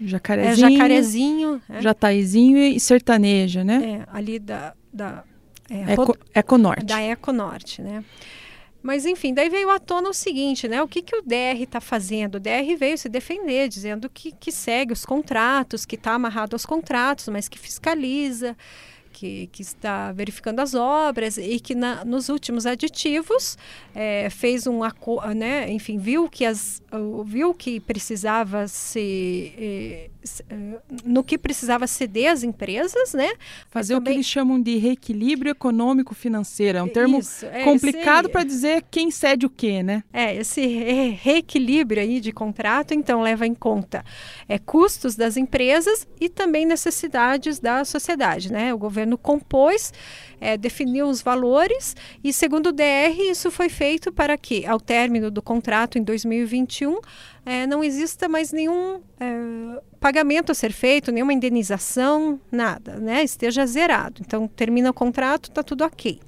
Jacarezinho, 0.00 0.66
é, 0.66 0.70
Jacarezinho 0.70 1.62
é. 1.68 1.82
Jataizinho 1.82 2.58
e 2.58 2.80
sertaneja, 2.80 3.62
né? 3.62 4.04
É, 4.04 4.16
ali 4.16 4.38
da, 4.38 4.74
da 4.92 5.24
é, 5.72 5.92
Eco, 5.94 6.16
Econorte. 6.34 6.84
Da 6.84 7.02
Econorte, 7.02 7.80
né? 7.80 8.04
Mas, 8.82 9.06
enfim, 9.06 9.32
daí 9.32 9.48
veio 9.48 9.70
à 9.70 9.78
tona 9.78 10.10
o 10.10 10.12
seguinte, 10.12 10.66
né? 10.66 10.82
O 10.82 10.88
que, 10.88 11.00
que 11.00 11.16
o 11.16 11.22
DR 11.22 11.62
está 11.62 11.80
fazendo? 11.80 12.34
O 12.34 12.40
DR 12.40 12.76
veio 12.76 12.98
se 12.98 13.08
defender, 13.08 13.68
dizendo 13.68 14.10
que, 14.10 14.32
que 14.32 14.50
segue 14.50 14.92
os 14.92 15.06
contratos, 15.06 15.86
que 15.86 15.94
está 15.94 16.12
amarrado 16.12 16.54
aos 16.54 16.66
contratos, 16.66 17.28
mas 17.28 17.48
que 17.48 17.58
fiscaliza, 17.58 18.56
que, 19.12 19.48
que 19.48 19.62
está 19.62 20.10
verificando 20.12 20.60
as 20.60 20.74
obras 20.74 21.36
e 21.36 21.60
que 21.60 21.74
na, 21.74 22.04
nos 22.04 22.28
últimos 22.28 22.66
aditivos 22.66 23.56
é, 23.94 24.28
fez 24.30 24.66
um 24.66 24.80
né, 25.36 25.70
enfim 25.70 25.98
viu 25.98 26.28
que 26.28 26.44
as 26.44 26.82
viu 27.24 27.54
que 27.54 27.78
precisava 27.78 28.66
se 28.66 29.52
é, 29.56 30.10
é, 30.48 30.78
no 31.04 31.24
que 31.24 31.36
precisava 31.36 31.86
ceder 31.86 32.30
as 32.30 32.44
empresas, 32.44 33.12
né? 33.12 33.32
Fazer 33.68 33.94
também... 33.94 34.12
o 34.12 34.14
que 34.14 34.16
eles 34.18 34.26
chamam 34.26 34.60
de 34.60 34.76
reequilíbrio 34.76 35.50
econômico 35.50 36.14
financeiro. 36.14 36.78
É 36.78 36.82
um 36.82 36.88
termo 36.88 37.18
Isso, 37.18 37.44
é, 37.46 37.64
complicado 37.64 38.28
para 38.28 38.44
dizer 38.44 38.84
quem 38.88 39.10
cede 39.10 39.46
o 39.46 39.50
quê, 39.50 39.82
né? 39.82 40.04
É, 40.12 40.36
esse 40.36 40.64
reequilíbrio 40.64 42.02
aí 42.02 42.20
de 42.20 42.30
contrato, 42.30 42.94
então, 42.94 43.20
leva 43.20 43.46
em 43.46 43.54
conta 43.54 44.04
é, 44.48 44.58
custos 44.58 45.16
das 45.16 45.36
empresas 45.36 46.06
e 46.20 46.28
também 46.28 46.64
necessidades 46.64 47.58
da 47.58 47.84
sociedade, 47.84 48.52
né? 48.52 48.72
O 48.72 48.78
governo 48.78 49.01
compôs, 49.18 49.92
é, 50.40 50.56
definiu 50.56 51.06
os 51.08 51.22
valores 51.22 51.94
e, 52.22 52.32
segundo 52.32 52.68
o 52.68 52.72
DR, 52.72 53.18
isso 53.30 53.50
foi 53.50 53.68
feito 53.68 54.12
para 54.12 54.36
que, 54.36 54.66
ao 54.66 54.80
término 54.80 55.30
do 55.30 55.40
contrato 55.40 55.98
em 55.98 56.02
2021, 56.02 56.98
é, 57.44 57.66
não 57.66 57.82
exista 57.82 58.28
mais 58.28 58.52
nenhum 58.52 59.00
é, 59.20 59.80
pagamento 60.00 60.52
a 60.52 60.54
ser 60.54 60.72
feito, 60.72 61.12
nenhuma 61.12 61.32
indenização, 61.32 62.40
nada, 62.50 62.96
né? 62.96 63.22
Esteja 63.22 63.66
zerado. 63.66 64.20
Então, 64.24 64.48
termina 64.48 64.90
o 64.90 64.94
contrato, 64.94 65.48
está 65.48 65.62
tudo 65.62 65.84
ok. 65.84 66.20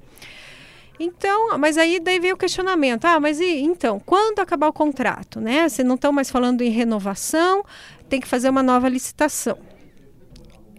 Então, 0.99 1.57
mas 1.57 1.77
aí 1.77 1.99
daí 1.99 2.19
veio 2.19 2.35
o 2.35 2.37
questionamento. 2.37 3.05
Ah, 3.05 3.19
mas 3.19 3.39
e 3.39 3.59
então, 3.59 3.99
quando 3.99 4.39
acabar 4.39 4.67
o 4.67 4.73
contrato, 4.73 5.41
né? 5.41 5.67
Se 5.67 5.83
não 5.83 5.95
estão 5.95 6.11
mais 6.11 6.29
falando 6.29 6.61
em 6.61 6.69
renovação, 6.69 7.65
tem 8.07 8.19
que 8.19 8.27
fazer 8.27 8.49
uma 8.49 8.63
nova 8.63 8.87
licitação. 8.87 9.57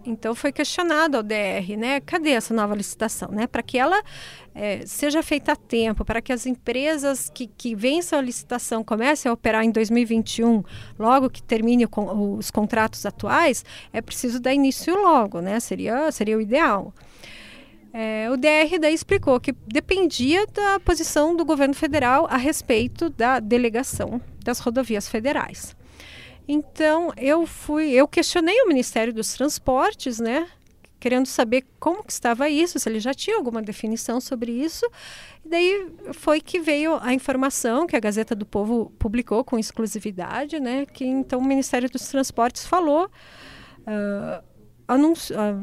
Então 0.07 0.33
foi 0.33 0.53
questionado 0.53 1.17
ao 1.17 1.23
DR, 1.23 1.75
né? 1.77 1.99
Cadê 1.99 2.29
essa 2.31 2.53
nova 2.53 2.73
licitação, 2.73 3.29
né? 3.29 3.45
Para 3.45 3.61
que 3.61 3.77
ela 3.77 4.01
é, 4.55 4.85
seja 4.85 5.21
feita 5.21 5.51
a 5.51 5.55
tempo, 5.55 6.05
para 6.05 6.21
que 6.21 6.31
as 6.31 6.45
empresas 6.45 7.29
que, 7.29 7.45
que 7.45 7.75
vençam 7.75 8.17
a 8.17 8.21
licitação 8.21 8.85
comecem 8.85 9.29
a 9.29 9.33
operar 9.33 9.65
em 9.65 9.71
2021, 9.71 10.63
logo 10.97 11.29
que 11.29 11.43
termine 11.43 11.85
os 11.85 12.49
contratos 12.49 13.05
atuais, 13.05 13.65
é 13.91 14.01
preciso 14.01 14.39
dar 14.39 14.53
início 14.53 14.95
logo, 14.95 15.41
né? 15.41 15.59
Seria, 15.59 16.09
seria 16.11 16.37
o 16.37 16.41
ideal. 16.41 16.93
É, 17.93 18.29
o 18.31 18.37
DR 18.37 18.79
daí 18.79 18.93
explicou 18.93 19.39
que 19.39 19.53
dependia 19.67 20.45
da 20.47 20.79
posição 20.79 21.35
do 21.35 21.43
governo 21.43 21.73
federal 21.73 22.27
a 22.29 22.37
respeito 22.37 23.09
da 23.09 23.39
delegação 23.39 24.21
das 24.43 24.59
rodovias 24.59 25.09
federais. 25.09 25.76
Então 26.47 27.11
eu 27.17 27.45
fui, 27.45 27.91
eu 27.91 28.07
questionei 28.07 28.61
o 28.61 28.67
Ministério 28.67 29.13
dos 29.13 29.33
Transportes, 29.33 30.19
né? 30.19 30.47
Querendo 30.99 31.27
saber 31.27 31.65
como 31.79 32.03
que 32.03 32.11
estava 32.11 32.49
isso, 32.49 32.79
se 32.79 32.89
ele 32.89 32.99
já 32.99 33.13
tinha 33.13 33.35
alguma 33.35 33.61
definição 33.61 34.19
sobre 34.19 34.51
isso. 34.51 34.85
E 35.45 35.49
daí 35.49 35.91
foi 36.13 36.39
que 36.39 36.59
veio 36.59 36.97
a 37.01 37.13
informação 37.13 37.85
que 37.85 37.95
a 37.95 37.99
Gazeta 37.99 38.33
do 38.33 38.45
Povo 38.45 38.91
publicou 38.97 39.43
com 39.43 39.59
exclusividade, 39.59 40.59
né? 40.59 40.85
Que 40.85 41.05
então 41.05 41.39
o 41.39 41.45
Ministério 41.45 41.89
dos 41.89 42.07
Transportes 42.07 42.65
falou, 42.65 43.05
uh, 43.85 44.47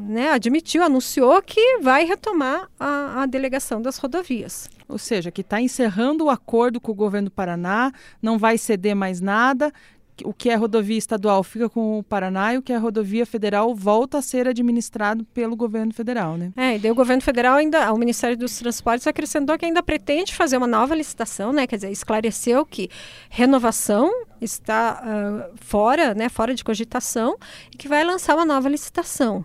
né, 0.06 0.30
admitiu, 0.30 0.82
anunciou 0.82 1.40
que 1.40 1.78
vai 1.78 2.04
retomar 2.04 2.68
a, 2.78 3.22
a 3.22 3.26
delegação 3.26 3.80
das 3.80 3.96
rodovias. 3.96 4.68
Ou 4.86 4.98
seja, 4.98 5.30
que 5.30 5.40
está 5.40 5.60
encerrando 5.60 6.26
o 6.26 6.30
acordo 6.30 6.78
com 6.78 6.92
o 6.92 6.94
governo 6.94 7.30
do 7.30 7.32
Paraná, 7.32 7.90
não 8.20 8.38
vai 8.38 8.58
ceder 8.58 8.94
mais 8.94 9.20
nada 9.22 9.72
o 10.25 10.33
que 10.33 10.50
é 10.50 10.54
rodovia 10.54 10.99
estadual 10.99 11.42
fica 11.42 11.68
com 11.68 11.99
o 11.99 12.02
Paraná 12.02 12.54
e 12.54 12.59
o 12.59 12.62
que 12.62 12.73
é 12.73 12.76
rodovia 12.76 13.26
federal 13.26 13.75
volta 13.75 14.18
a 14.18 14.23
ser 14.23 14.47
administrado 14.47 15.25
pelo 15.33 15.56
governo 15.56 15.92
federal, 15.92 16.37
né? 16.37 16.52
É, 16.56 16.76
e 16.76 16.78
daí 16.78 16.90
o 16.90 16.94
governo 16.94 17.23
federal 17.23 17.56
ainda, 17.56 17.92
o 17.92 17.99
Ministério 17.99 18.37
dos 18.37 18.56
Transportes 18.59 19.06
acrescentou 19.06 19.59
que 19.59 19.64
ainda 19.64 19.83
pretende 19.83 20.35
fazer 20.35 20.56
uma 20.56 20.66
nova 20.66 20.94
licitação, 20.94 21.52
né? 21.52 21.66
Quer 21.66 21.76
dizer, 21.76 21.90
esclareceu 21.90 22.64
que 22.64 22.88
renovação 23.28 24.11
está 24.40 25.02
uh, 25.02 25.54
fora, 25.56 26.14
né, 26.14 26.28
fora 26.28 26.54
de 26.54 26.62
cogitação 26.62 27.37
e 27.73 27.76
que 27.76 27.88
vai 27.88 28.04
lançar 28.04 28.35
uma 28.35 28.44
nova 28.44 28.68
licitação. 28.68 29.44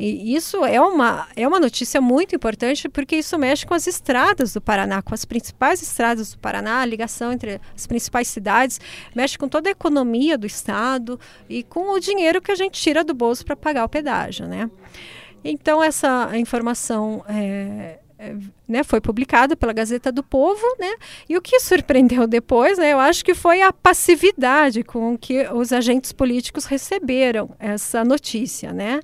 E 0.00 0.34
isso 0.34 0.64
é 0.64 0.80
uma, 0.80 1.28
é 1.36 1.46
uma 1.46 1.60
notícia 1.60 2.00
muito 2.00 2.34
importante 2.34 2.88
porque 2.88 3.16
isso 3.16 3.38
mexe 3.38 3.66
com 3.66 3.74
as 3.74 3.86
estradas 3.86 4.54
do 4.54 4.60
Paraná, 4.60 5.02
com 5.02 5.12
as 5.12 5.26
principais 5.26 5.82
estradas 5.82 6.32
do 6.32 6.38
Paraná, 6.38 6.80
a 6.80 6.86
ligação 6.86 7.30
entre 7.30 7.60
as 7.76 7.86
principais 7.86 8.26
cidades, 8.28 8.80
mexe 9.14 9.36
com 9.36 9.46
toda 9.46 9.68
a 9.68 9.72
economia 9.72 10.38
do 10.38 10.46
estado 10.46 11.20
e 11.48 11.62
com 11.62 11.90
o 11.90 12.00
dinheiro 12.00 12.40
que 12.40 12.50
a 12.50 12.54
gente 12.54 12.80
tira 12.80 13.04
do 13.04 13.12
bolso 13.12 13.44
para 13.44 13.54
pagar 13.54 13.84
o 13.84 13.88
pedágio, 13.90 14.48
né? 14.48 14.70
Então 15.44 15.82
essa 15.82 16.30
informação 16.34 17.22
é, 17.28 17.98
né, 18.66 18.82
foi 18.82 19.02
publicada 19.02 19.54
pela 19.54 19.72
Gazeta 19.72 20.10
do 20.10 20.22
Povo, 20.22 20.62
né? 20.78 20.94
E 21.28 21.36
o 21.36 21.42
que 21.42 21.60
surpreendeu 21.60 22.26
depois, 22.26 22.78
né, 22.78 22.92
eu 22.92 22.98
acho 22.98 23.22
que 23.22 23.34
foi 23.34 23.60
a 23.60 23.70
passividade 23.70 24.82
com 24.82 25.18
que 25.18 25.46
os 25.52 25.72
agentes 25.72 26.10
políticos 26.10 26.64
receberam 26.64 27.50
essa 27.58 28.02
notícia, 28.02 28.72
né? 28.72 29.00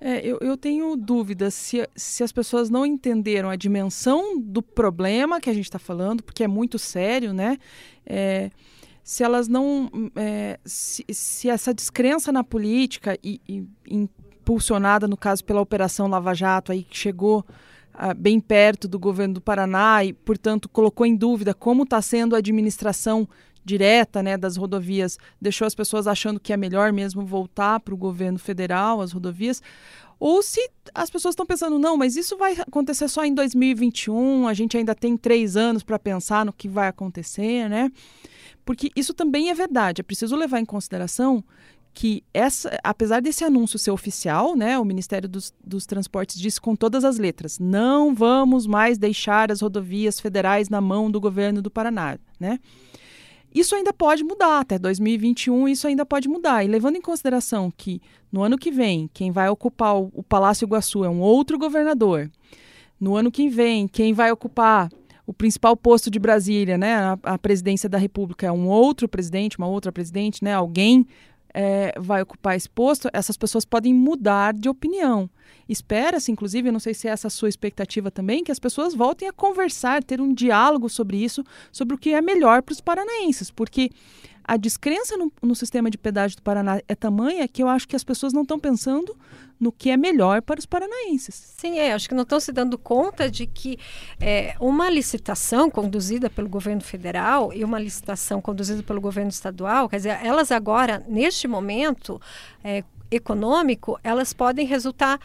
É, 0.00 0.26
eu, 0.26 0.38
eu 0.40 0.56
tenho 0.56 0.96
dúvidas 0.96 1.52
se, 1.52 1.86
se 1.94 2.22
as 2.22 2.32
pessoas 2.32 2.70
não 2.70 2.86
entenderam 2.86 3.50
a 3.50 3.56
dimensão 3.56 4.40
do 4.40 4.62
problema 4.62 5.40
que 5.40 5.50
a 5.50 5.52
gente 5.52 5.66
está 5.66 5.78
falando, 5.78 6.22
porque 6.22 6.42
é 6.42 6.48
muito 6.48 6.78
sério, 6.78 7.34
né? 7.34 7.58
É, 8.06 8.50
se 9.04 9.22
elas 9.22 9.46
não. 9.46 9.90
É, 10.16 10.58
se, 10.64 11.04
se, 11.10 11.50
essa 11.50 11.74
descrença 11.74 12.32
na 12.32 12.42
política, 12.42 13.18
e, 13.22 13.40
e, 13.46 13.64
impulsionada, 13.90 15.06
no 15.06 15.16
caso, 15.16 15.44
pela 15.44 15.60
Operação 15.60 16.06
Lava 16.06 16.34
Jato, 16.34 16.72
aí 16.72 16.82
que 16.82 16.96
chegou 16.96 17.44
ah, 17.92 18.14
bem 18.14 18.40
perto 18.40 18.88
do 18.88 18.98
governo 18.98 19.34
do 19.34 19.40
Paraná 19.40 20.02
e, 20.02 20.12
portanto, 20.12 20.68
colocou 20.68 21.04
em 21.04 21.14
dúvida 21.14 21.52
como 21.52 21.82
está 21.82 22.00
sendo 22.00 22.34
a 22.34 22.38
administração 22.38 23.28
direta 23.64 24.22
né, 24.22 24.36
das 24.36 24.56
rodovias 24.56 25.18
deixou 25.40 25.66
as 25.66 25.74
pessoas 25.74 26.06
achando 26.06 26.40
que 26.40 26.52
é 26.52 26.56
melhor 26.56 26.92
mesmo 26.92 27.24
voltar 27.24 27.80
para 27.80 27.94
o 27.94 27.96
governo 27.96 28.38
federal, 28.38 29.00
as 29.00 29.12
rodovias, 29.12 29.62
ou 30.18 30.42
se 30.42 30.70
as 30.94 31.08
pessoas 31.08 31.32
estão 31.32 31.46
pensando, 31.46 31.78
não, 31.78 31.96
mas 31.96 32.14
isso 32.14 32.36
vai 32.36 32.52
acontecer 32.60 33.08
só 33.08 33.24
em 33.24 33.34
2021, 33.34 34.46
a 34.46 34.52
gente 34.52 34.76
ainda 34.76 34.94
tem 34.94 35.16
três 35.16 35.56
anos 35.56 35.82
para 35.82 35.98
pensar 35.98 36.44
no 36.44 36.52
que 36.52 36.68
vai 36.68 36.88
acontecer, 36.88 37.68
né? 37.68 37.90
Porque 38.64 38.90
isso 38.94 39.14
também 39.14 39.50
é 39.50 39.54
verdade, 39.54 40.02
é 40.02 40.04
preciso 40.04 40.36
levar 40.36 40.60
em 40.60 40.64
consideração 40.66 41.42
que 41.92 42.22
essa, 42.32 42.78
apesar 42.84 43.20
desse 43.20 43.44
anúncio 43.44 43.78
ser 43.78 43.90
oficial, 43.90 44.54
né, 44.54 44.78
o 44.78 44.84
Ministério 44.84 45.28
dos, 45.28 45.52
dos 45.64 45.86
Transportes 45.86 46.38
disse 46.38 46.60
com 46.60 46.76
todas 46.76 47.04
as 47.04 47.18
letras, 47.18 47.58
não 47.58 48.14
vamos 48.14 48.66
mais 48.66 48.96
deixar 48.96 49.50
as 49.50 49.60
rodovias 49.60 50.20
federais 50.20 50.68
na 50.68 50.80
mão 50.80 51.10
do 51.10 51.20
governo 51.20 51.60
do 51.60 51.70
Paraná, 51.70 52.18
né? 52.38 52.60
Isso 53.54 53.74
ainda 53.74 53.92
pode 53.92 54.22
mudar, 54.22 54.60
até 54.60 54.78
2021 54.78 55.68
isso 55.68 55.86
ainda 55.86 56.06
pode 56.06 56.28
mudar. 56.28 56.64
E 56.64 56.68
levando 56.68 56.96
em 56.96 57.00
consideração 57.00 57.72
que 57.76 58.00
no 58.30 58.42
ano 58.42 58.56
que 58.56 58.70
vem, 58.70 59.10
quem 59.12 59.32
vai 59.32 59.48
ocupar 59.48 59.96
o, 59.96 60.22
Palácio 60.22 60.64
Iguaçu 60.64 61.04
é 61.04 61.08
um 61.08 61.20
outro 61.20 61.58
governador. 61.58 62.30
No 63.00 63.16
ano 63.16 63.30
que 63.30 63.48
vem, 63.48 63.88
quem 63.88 64.12
vai 64.12 64.30
ocupar 64.30 64.88
o 65.26 65.32
principal 65.32 65.76
posto 65.76 66.10
de 66.10 66.18
Brasília, 66.18 66.78
né, 66.78 66.94
a, 66.94 67.18
a 67.22 67.38
presidência 67.38 67.88
da 67.88 67.98
República 67.98 68.46
é 68.46 68.52
um 68.52 68.68
outro 68.68 69.08
presidente, 69.08 69.58
uma 69.58 69.66
outra 69.66 69.90
presidente, 69.90 70.44
né, 70.44 70.54
alguém 70.54 71.06
é, 71.54 71.92
vai 71.98 72.22
ocupar 72.22 72.56
esse 72.56 72.68
posto, 72.68 73.08
essas 73.12 73.36
pessoas 73.36 73.64
podem 73.64 73.94
mudar 73.94 74.54
de 74.54 74.68
opinião. 74.68 75.28
Espera-se, 75.68 76.32
inclusive, 76.32 76.70
não 76.70 76.80
sei 76.80 76.94
se 76.94 77.06
é 77.06 77.12
essa 77.12 77.28
a 77.28 77.30
sua 77.30 77.48
expectativa 77.48 78.10
também, 78.10 78.42
que 78.42 78.50
as 78.50 78.58
pessoas 78.58 78.94
voltem 78.94 79.28
a 79.28 79.32
conversar, 79.32 80.02
ter 80.02 80.20
um 80.20 80.34
diálogo 80.34 80.88
sobre 80.88 81.16
isso, 81.16 81.44
sobre 81.70 81.94
o 81.94 81.98
que 81.98 82.12
é 82.12 82.20
melhor 82.20 82.62
para 82.62 82.72
os 82.72 82.80
paranaenses, 82.80 83.50
porque 83.50 83.90
a 84.42 84.56
descrença 84.56 85.16
no, 85.16 85.32
no, 85.40 85.54
sistema 85.54 85.88
de 85.88 85.96
pedágio 85.96 86.36
do 86.36 86.42
Paraná 86.42 86.80
é 86.88 86.94
tamanha 86.96 87.46
que 87.46 87.62
eu 87.62 87.68
acho 87.68 87.86
que 87.86 87.94
as 87.94 88.02
pessoas 88.02 88.32
não 88.32 88.42
estão 88.42 88.58
pensando 88.58 89.16
no 89.60 89.70
que 89.70 89.90
é 89.90 89.96
melhor 89.96 90.40
para 90.40 90.58
os 90.58 90.64
paranaenses. 90.64 91.34
Sim, 91.34 91.78
é, 91.78 91.92
acho 91.92 92.08
que 92.08 92.14
não 92.14 92.22
estão 92.22 92.40
se 92.40 92.50
dando 92.50 92.78
conta 92.78 93.30
de 93.30 93.46
que 93.46 93.78
é, 94.18 94.54
uma 94.58 94.88
licitação 94.88 95.70
conduzida 95.70 96.30
pelo 96.30 96.48
governo 96.48 96.80
federal 96.80 97.52
e 97.52 97.62
uma 97.62 97.78
licitação 97.78 98.40
conduzida 98.40 98.82
pelo 98.82 99.00
governo 99.00 99.30
estadual, 99.30 99.88
quer 99.88 99.96
dizer, 99.96 100.18
elas 100.24 100.50
agora, 100.50 101.04
neste 101.06 101.46
momento 101.46 102.20
é, 102.64 102.82
econômico, 103.10 103.98
elas 104.02 104.32
podem 104.32 104.66
resultar 104.66 105.20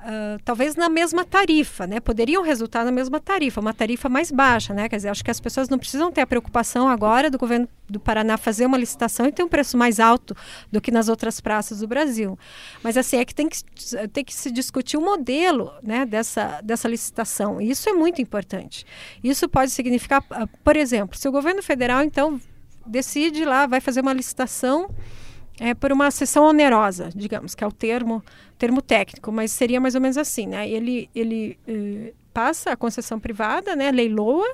Uh, 0.00 0.40
talvez 0.44 0.76
na 0.76 0.88
mesma 0.88 1.26
tarifa, 1.26 1.86
né? 1.86 2.00
Poderiam 2.00 2.42
resultar 2.42 2.86
na 2.86 2.90
mesma 2.90 3.20
tarifa, 3.20 3.60
uma 3.60 3.74
tarifa 3.74 4.08
mais 4.08 4.30
baixa, 4.30 4.72
né? 4.72 4.88
Quer 4.88 4.96
dizer, 4.96 5.08
acho 5.10 5.22
que 5.22 5.30
as 5.30 5.38
pessoas 5.38 5.68
não 5.68 5.78
precisam 5.78 6.10
ter 6.10 6.22
a 6.22 6.26
preocupação 6.26 6.88
agora 6.88 7.30
do 7.30 7.36
governo 7.36 7.68
do 7.86 8.00
Paraná 8.00 8.38
fazer 8.38 8.64
uma 8.64 8.78
licitação 8.78 9.26
e 9.26 9.32
ter 9.32 9.42
um 9.42 9.48
preço 9.48 9.76
mais 9.76 10.00
alto 10.00 10.34
do 10.72 10.80
que 10.80 10.90
nas 10.90 11.08
outras 11.10 11.38
praças 11.38 11.80
do 11.80 11.86
Brasil. 11.86 12.38
Mas 12.82 12.96
assim, 12.96 13.18
é 13.18 13.24
que 13.26 13.34
tem 13.34 13.46
que, 13.46 13.58
tem 14.08 14.24
que 14.24 14.32
se 14.32 14.50
discutir 14.50 14.96
o 14.96 15.02
modelo 15.02 15.70
né, 15.82 16.06
dessa, 16.06 16.62
dessa 16.62 16.88
licitação. 16.88 17.60
E 17.60 17.70
isso 17.70 17.86
é 17.88 17.92
muito 17.92 18.22
importante. 18.22 18.86
Isso 19.22 19.48
pode 19.50 19.70
significar, 19.70 20.22
uh, 20.22 20.48
por 20.64 20.76
exemplo, 20.76 21.14
se 21.18 21.28
o 21.28 21.32
governo 21.32 21.62
federal, 21.62 22.02
então, 22.02 22.40
decide 22.86 23.44
lá, 23.44 23.66
vai 23.66 23.80
fazer 23.80 24.00
uma 24.00 24.14
licitação 24.14 24.88
é, 25.60 25.74
por 25.74 25.92
uma 25.92 26.10
sessão 26.10 26.44
onerosa, 26.44 27.10
digamos, 27.14 27.54
que 27.54 27.62
é 27.62 27.66
o 27.66 27.70
termo, 27.70 28.24
termo 28.56 28.80
técnico, 28.80 29.30
mas 29.30 29.52
seria 29.52 29.78
mais 29.78 29.94
ou 29.94 30.00
menos 30.00 30.16
assim, 30.16 30.46
né? 30.46 30.66
Ele, 30.66 31.10
ele 31.14 31.58
eh, 31.68 32.14
passa 32.32 32.72
a 32.72 32.76
concessão 32.76 33.20
privada, 33.20 33.76
né? 33.76 33.92
Leiloa. 33.92 34.50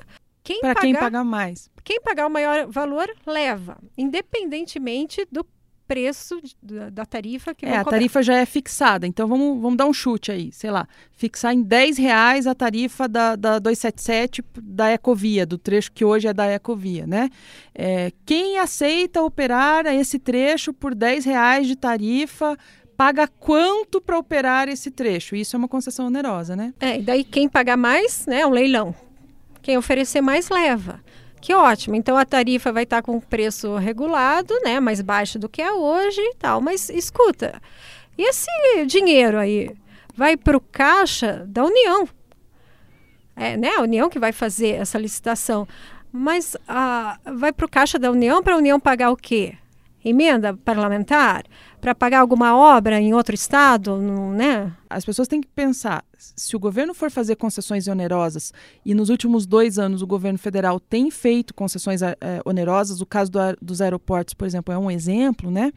Para 0.59 0.75
quem 0.75 0.93
pagar 0.93 1.23
mais. 1.23 1.69
Quem 1.81 2.01
pagar 2.01 2.27
o 2.27 2.29
maior 2.29 2.67
valor 2.67 3.09
leva, 3.25 3.77
independentemente 3.97 5.25
do 5.31 5.45
preço 5.87 6.39
da, 6.61 6.89
da 6.89 7.05
tarifa 7.05 7.55
que 7.55 7.65
É, 7.65 7.77
a 7.77 7.85
tarifa 7.85 8.21
já 8.21 8.35
é 8.35 8.45
fixada, 8.45 9.07
então 9.07 9.27
vamos, 9.27 9.61
vamos 9.61 9.77
dar 9.77 9.85
um 9.85 9.93
chute 9.93 10.31
aí, 10.31 10.51
sei 10.51 10.69
lá, 10.69 10.87
fixar 11.11 11.53
em 11.53 11.61
10 11.61 11.97
reais 11.97 12.45
a 12.45 12.53
tarifa 12.53 13.07
da, 13.07 13.35
da 13.35 13.59
277 13.59 14.43
da 14.61 14.91
Ecovia, 14.91 15.45
do 15.45 15.57
trecho 15.57 15.91
que 15.91 16.03
hoje 16.03 16.27
é 16.27 16.33
da 16.33 16.45
Ecovia, 16.51 17.07
né? 17.07 17.29
É, 17.73 18.11
quem 18.25 18.57
aceita 18.59 19.21
operar 19.21 19.85
esse 19.87 20.19
trecho 20.19 20.73
por 20.73 20.93
10 20.93 21.25
reais 21.25 21.67
de 21.67 21.75
tarifa 21.75 22.57
paga 22.97 23.27
quanto 23.27 24.01
para 24.01 24.17
operar 24.17 24.67
esse 24.67 24.89
trecho? 24.89 25.35
Isso 25.35 25.55
é 25.55 25.57
uma 25.59 25.67
concessão 25.67 26.07
onerosa, 26.07 26.55
né? 26.55 26.73
É, 26.79 26.99
e 26.99 27.01
daí 27.03 27.23
quem 27.23 27.47
pagar 27.47 27.77
mais, 27.77 28.25
né, 28.25 28.41
é 28.41 28.47
um 28.47 28.49
leilão. 28.49 28.93
Quem 29.61 29.77
oferecer 29.77 30.21
mais 30.21 30.49
leva. 30.49 30.99
Que 31.47 31.53
ótimo. 31.53 31.95
Então 31.95 32.17
a 32.17 32.25
tarifa 32.25 32.73
vai 32.73 32.83
estar 32.83 33.01
com 33.01 33.21
preço 33.21 33.77
regulado, 33.77 34.53
né, 34.65 34.81
mais 34.81 34.99
baixo 34.99 35.39
do 35.39 35.47
que 35.47 35.61
é 35.61 35.71
hoje 35.71 36.19
e 36.19 36.35
tal. 36.35 36.59
Mas 36.59 36.89
escuta, 36.89 37.61
e 38.17 38.23
esse 38.23 38.49
dinheiro 38.85 39.39
aí 39.39 39.71
vai 40.13 40.35
para 40.35 40.57
o 40.57 40.59
caixa 40.59 41.45
da 41.47 41.63
União? 41.63 42.05
É, 43.33 43.55
né, 43.55 43.69
a 43.77 43.81
União 43.81 44.09
que 44.09 44.19
vai 44.19 44.33
fazer 44.33 44.71
essa 44.71 44.99
licitação. 44.99 45.65
Mas 46.11 46.57
a, 46.67 47.17
vai 47.33 47.53
para 47.53 47.65
o 47.65 47.69
caixa 47.69 47.97
da 47.97 48.11
União 48.11 48.43
para 48.43 48.55
a 48.55 48.57
União 48.57 48.77
pagar 48.77 49.09
o 49.11 49.15
quê? 49.15 49.53
Emenda 50.03 50.53
parlamentar? 50.53 51.45
Para 51.79 51.93
pagar 51.93 52.19
alguma 52.19 52.57
obra 52.57 52.99
em 52.99 53.13
outro 53.13 53.35
estado, 53.35 53.97
né? 53.97 54.73
As 54.89 55.05
pessoas 55.05 55.27
têm 55.27 55.41
que 55.41 55.47
pensar, 55.47 56.03
se 56.17 56.55
o 56.55 56.59
governo 56.59 56.93
for 56.93 57.11
fazer 57.11 57.35
concessões 57.35 57.87
onerosas, 57.87 58.51
e 58.85 58.95
nos 58.95 59.09
últimos 59.09 59.45
dois 59.45 59.77
anos 59.77 60.01
o 60.01 60.07
governo 60.07 60.39
federal 60.39 60.79
tem 60.79 61.11
feito 61.11 61.53
concessões 61.53 62.01
é, 62.01 62.15
onerosas, 62.45 62.99
o 62.99 63.05
caso 63.05 63.31
do, 63.31 63.39
dos 63.61 63.81
aeroportos, 63.81 64.33
por 64.33 64.45
exemplo, 64.45 64.73
é 64.73 64.77
um 64.77 64.89
exemplo, 64.89 65.51
né? 65.51 65.71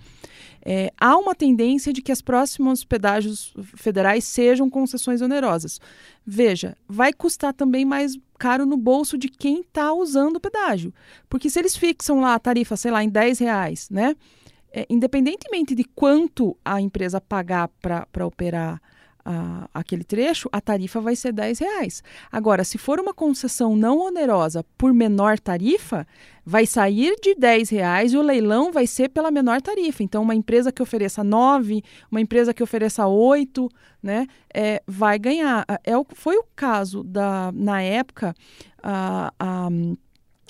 É, 0.64 0.92
há 0.98 1.16
uma 1.16 1.34
tendência 1.34 1.92
de 1.92 2.00
que 2.02 2.12
as 2.12 2.22
próximas 2.22 2.84
pedágios 2.84 3.52
federais 3.76 4.24
sejam 4.24 4.70
concessões 4.70 5.20
onerosas. 5.20 5.80
Veja, 6.24 6.76
vai 6.88 7.12
custar 7.12 7.52
também 7.52 7.84
mais 7.84 8.16
caro 8.38 8.64
no 8.64 8.76
bolso 8.76 9.18
de 9.18 9.28
quem 9.28 9.60
está 9.60 9.92
usando 9.92 10.36
o 10.36 10.40
pedágio. 10.40 10.92
Porque 11.28 11.50
se 11.50 11.58
eles 11.58 11.76
fixam 11.76 12.20
lá 12.20 12.34
a 12.34 12.38
tarifa, 12.38 12.76
sei 12.76 12.90
lá, 12.90 13.02
em 13.02 13.08
10 13.08 13.38
reais, 13.38 13.88
né? 13.90 14.14
É, 14.72 14.86
independentemente 14.88 15.74
de 15.74 15.84
quanto 15.84 16.56
a 16.64 16.80
empresa 16.80 17.20
pagar 17.20 17.68
para 17.80 18.26
operar 18.26 18.80
aquele 19.72 20.04
trecho, 20.04 20.48
a 20.52 20.60
tarifa 20.60 21.00
vai 21.00 21.14
ser 21.14 21.32
10 21.32 21.58
reais. 21.58 22.02
Agora, 22.30 22.64
se 22.64 22.78
for 22.78 22.98
uma 22.98 23.12
concessão 23.12 23.76
não 23.76 23.98
onerosa 23.98 24.64
por 24.76 24.92
menor 24.92 25.38
tarifa, 25.38 26.06
vai 26.44 26.66
sair 26.66 27.14
de 27.22 27.34
10 27.34 27.70
reais 27.70 28.12
e 28.12 28.16
o 28.16 28.22
leilão 28.22 28.72
vai 28.72 28.86
ser 28.86 29.08
pela 29.08 29.30
menor 29.30 29.60
tarifa. 29.60 30.02
Então, 30.02 30.22
uma 30.22 30.34
empresa 30.34 30.72
que 30.72 30.82
ofereça 30.82 31.22
9, 31.22 31.82
uma 32.10 32.20
empresa 32.20 32.54
que 32.54 32.62
ofereça 32.62 33.06
8, 33.06 33.68
né, 34.02 34.26
é, 34.52 34.82
vai 34.86 35.18
ganhar. 35.18 35.64
É, 35.68 35.92
foi 36.14 36.36
o 36.36 36.44
caso 36.56 37.04
da, 37.04 37.52
na 37.54 37.82
época, 37.82 38.34
a, 38.82 39.32
a 39.38 39.68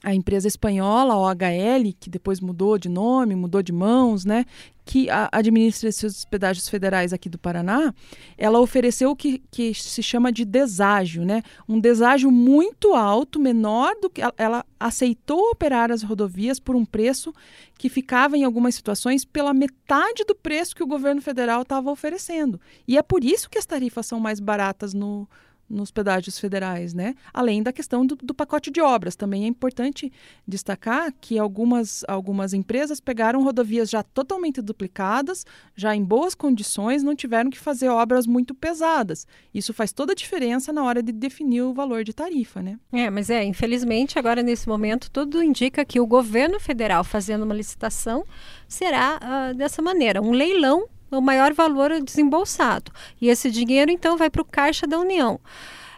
a 0.02 0.14
empresa 0.14 0.48
espanhola, 0.48 1.14
a 1.14 1.18
OHL, 1.18 1.94
que 1.98 2.08
depois 2.08 2.40
mudou 2.40 2.78
de 2.78 2.88
nome, 2.88 3.34
mudou 3.34 3.62
de 3.62 3.72
mãos, 3.72 4.24
né, 4.24 4.46
que 4.84 5.08
administra 5.30 5.88
esses 5.88 6.24
pedágios 6.24 6.68
federais 6.68 7.12
aqui 7.12 7.28
do 7.28 7.38
Paraná, 7.38 7.94
ela 8.36 8.58
ofereceu 8.60 9.10
o 9.10 9.16
que, 9.16 9.42
que 9.50 9.74
se 9.74 10.02
chama 10.02 10.32
de 10.32 10.44
deságio, 10.44 11.24
né, 11.24 11.42
um 11.68 11.78
deságio 11.78 12.30
muito 12.30 12.94
alto, 12.94 13.38
menor 13.38 13.94
do 14.00 14.08
que 14.08 14.22
ela 14.38 14.64
aceitou 14.78 15.50
operar 15.50 15.92
as 15.92 16.02
rodovias 16.02 16.58
por 16.58 16.74
um 16.74 16.84
preço 16.84 17.32
que 17.76 17.90
ficava 17.90 18.36
em 18.36 18.44
algumas 18.44 18.74
situações 18.74 19.24
pela 19.24 19.52
metade 19.52 20.24
do 20.26 20.34
preço 20.34 20.74
que 20.74 20.82
o 20.82 20.86
governo 20.86 21.20
federal 21.20 21.62
estava 21.62 21.90
oferecendo. 21.90 22.58
E 22.88 22.96
é 22.96 23.02
por 23.02 23.22
isso 23.22 23.50
que 23.50 23.58
as 23.58 23.66
tarifas 23.66 24.06
são 24.06 24.18
mais 24.18 24.40
baratas 24.40 24.94
no 24.94 25.28
nos 25.70 25.92
pedágios 25.92 26.38
federais, 26.38 26.92
né? 26.92 27.14
Além 27.32 27.62
da 27.62 27.72
questão 27.72 28.04
do, 28.04 28.16
do, 28.16 28.34
pacote 28.34 28.70
de 28.70 28.80
obras. 28.80 29.14
Também 29.14 29.44
é 29.44 29.46
importante 29.46 30.12
destacar 30.46 31.14
que 31.20 31.38
algumas, 31.38 32.04
algumas 32.08 32.52
empresas 32.52 33.00
pegaram 33.00 33.44
rodovias 33.44 33.88
já 33.88 34.02
totalmente 34.02 34.60
duplicadas, 34.60 35.46
já 35.76 35.94
em 35.94 36.02
boas 36.02 36.34
condições, 36.34 37.02
não 37.02 37.14
tiveram 37.14 37.50
que 37.50 37.58
fazer 37.58 37.88
obras 37.88 38.26
muito 38.26 38.54
pesadas. 38.54 39.26
Isso 39.54 39.72
faz 39.72 39.92
toda 39.92 40.12
a 40.12 40.16
diferença 40.16 40.72
na 40.72 40.82
hora 40.82 41.02
de 41.02 41.12
definir 41.12 41.62
o 41.62 41.72
valor 41.72 42.02
de 42.02 42.12
tarifa, 42.12 42.60
né? 42.60 42.78
É, 42.92 43.08
mas 43.08 43.30
é, 43.30 43.44
infelizmente, 43.44 44.18
agora 44.18 44.42
nesse 44.42 44.68
momento, 44.68 45.10
tudo 45.10 45.42
indica 45.42 45.84
que 45.84 46.00
o 46.00 46.06
governo 46.06 46.58
federal 46.58 47.04
fazendo 47.04 47.44
uma 47.44 47.54
licitação 47.54 48.24
será 48.66 49.20
uh, 49.22 49.54
dessa 49.54 49.80
maneira, 49.80 50.20
um 50.20 50.32
leilão 50.32 50.88
o 51.10 51.20
maior 51.20 51.52
valor 51.52 52.00
desembolsado. 52.02 52.92
E 53.20 53.28
esse 53.28 53.50
dinheiro, 53.50 53.90
então, 53.90 54.16
vai 54.16 54.30
para 54.30 54.42
o 54.42 54.44
caixa 54.44 54.86
da 54.86 54.98
União. 54.98 55.40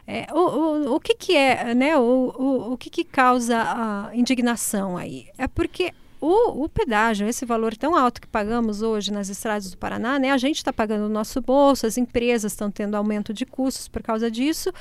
É, 0.07 0.27
o, 0.33 0.39
o, 0.39 0.95
o 0.97 1.01
que, 1.01 1.15
que 1.15 1.37
é, 1.37 1.75
né? 1.75 1.97
O, 1.97 2.35
o, 2.37 2.73
o 2.73 2.77
que, 2.77 2.91
que 2.91 3.05
causa 3.05 3.57
a 3.57 4.11
indignação 4.15 4.97
aí? 4.97 5.27
É 5.39 5.47
porque 5.47 5.93
o, 6.21 6.65
o, 6.65 6.69
pedágio, 6.69 7.29
esse 7.29 7.45
valor 7.45 7.77
tão 7.77 7.97
alto 7.97 8.21
que 8.21 8.29
pagamos 8.29 8.81
hoje 8.83 9.13
nas 9.13 9.29
estradas 9.29 9.71
do 9.71 9.77
Paraná, 9.77 10.19
né? 10.19 10.31
A 10.31 10.39
gente 10.39 10.57
está 10.57 10.73
pagando 10.73 11.07
o 11.07 11.09
nosso 11.09 11.41
bolso, 11.41 11.87
as 11.87 11.97
empresas 11.99 12.53
estão 12.53 12.71
tendo 12.71 12.97
aumento 12.97 13.35
de 13.35 13.45
custos 13.45 13.89
por 13.89 14.03
causa 14.03 14.31
disso. 14.31 14.73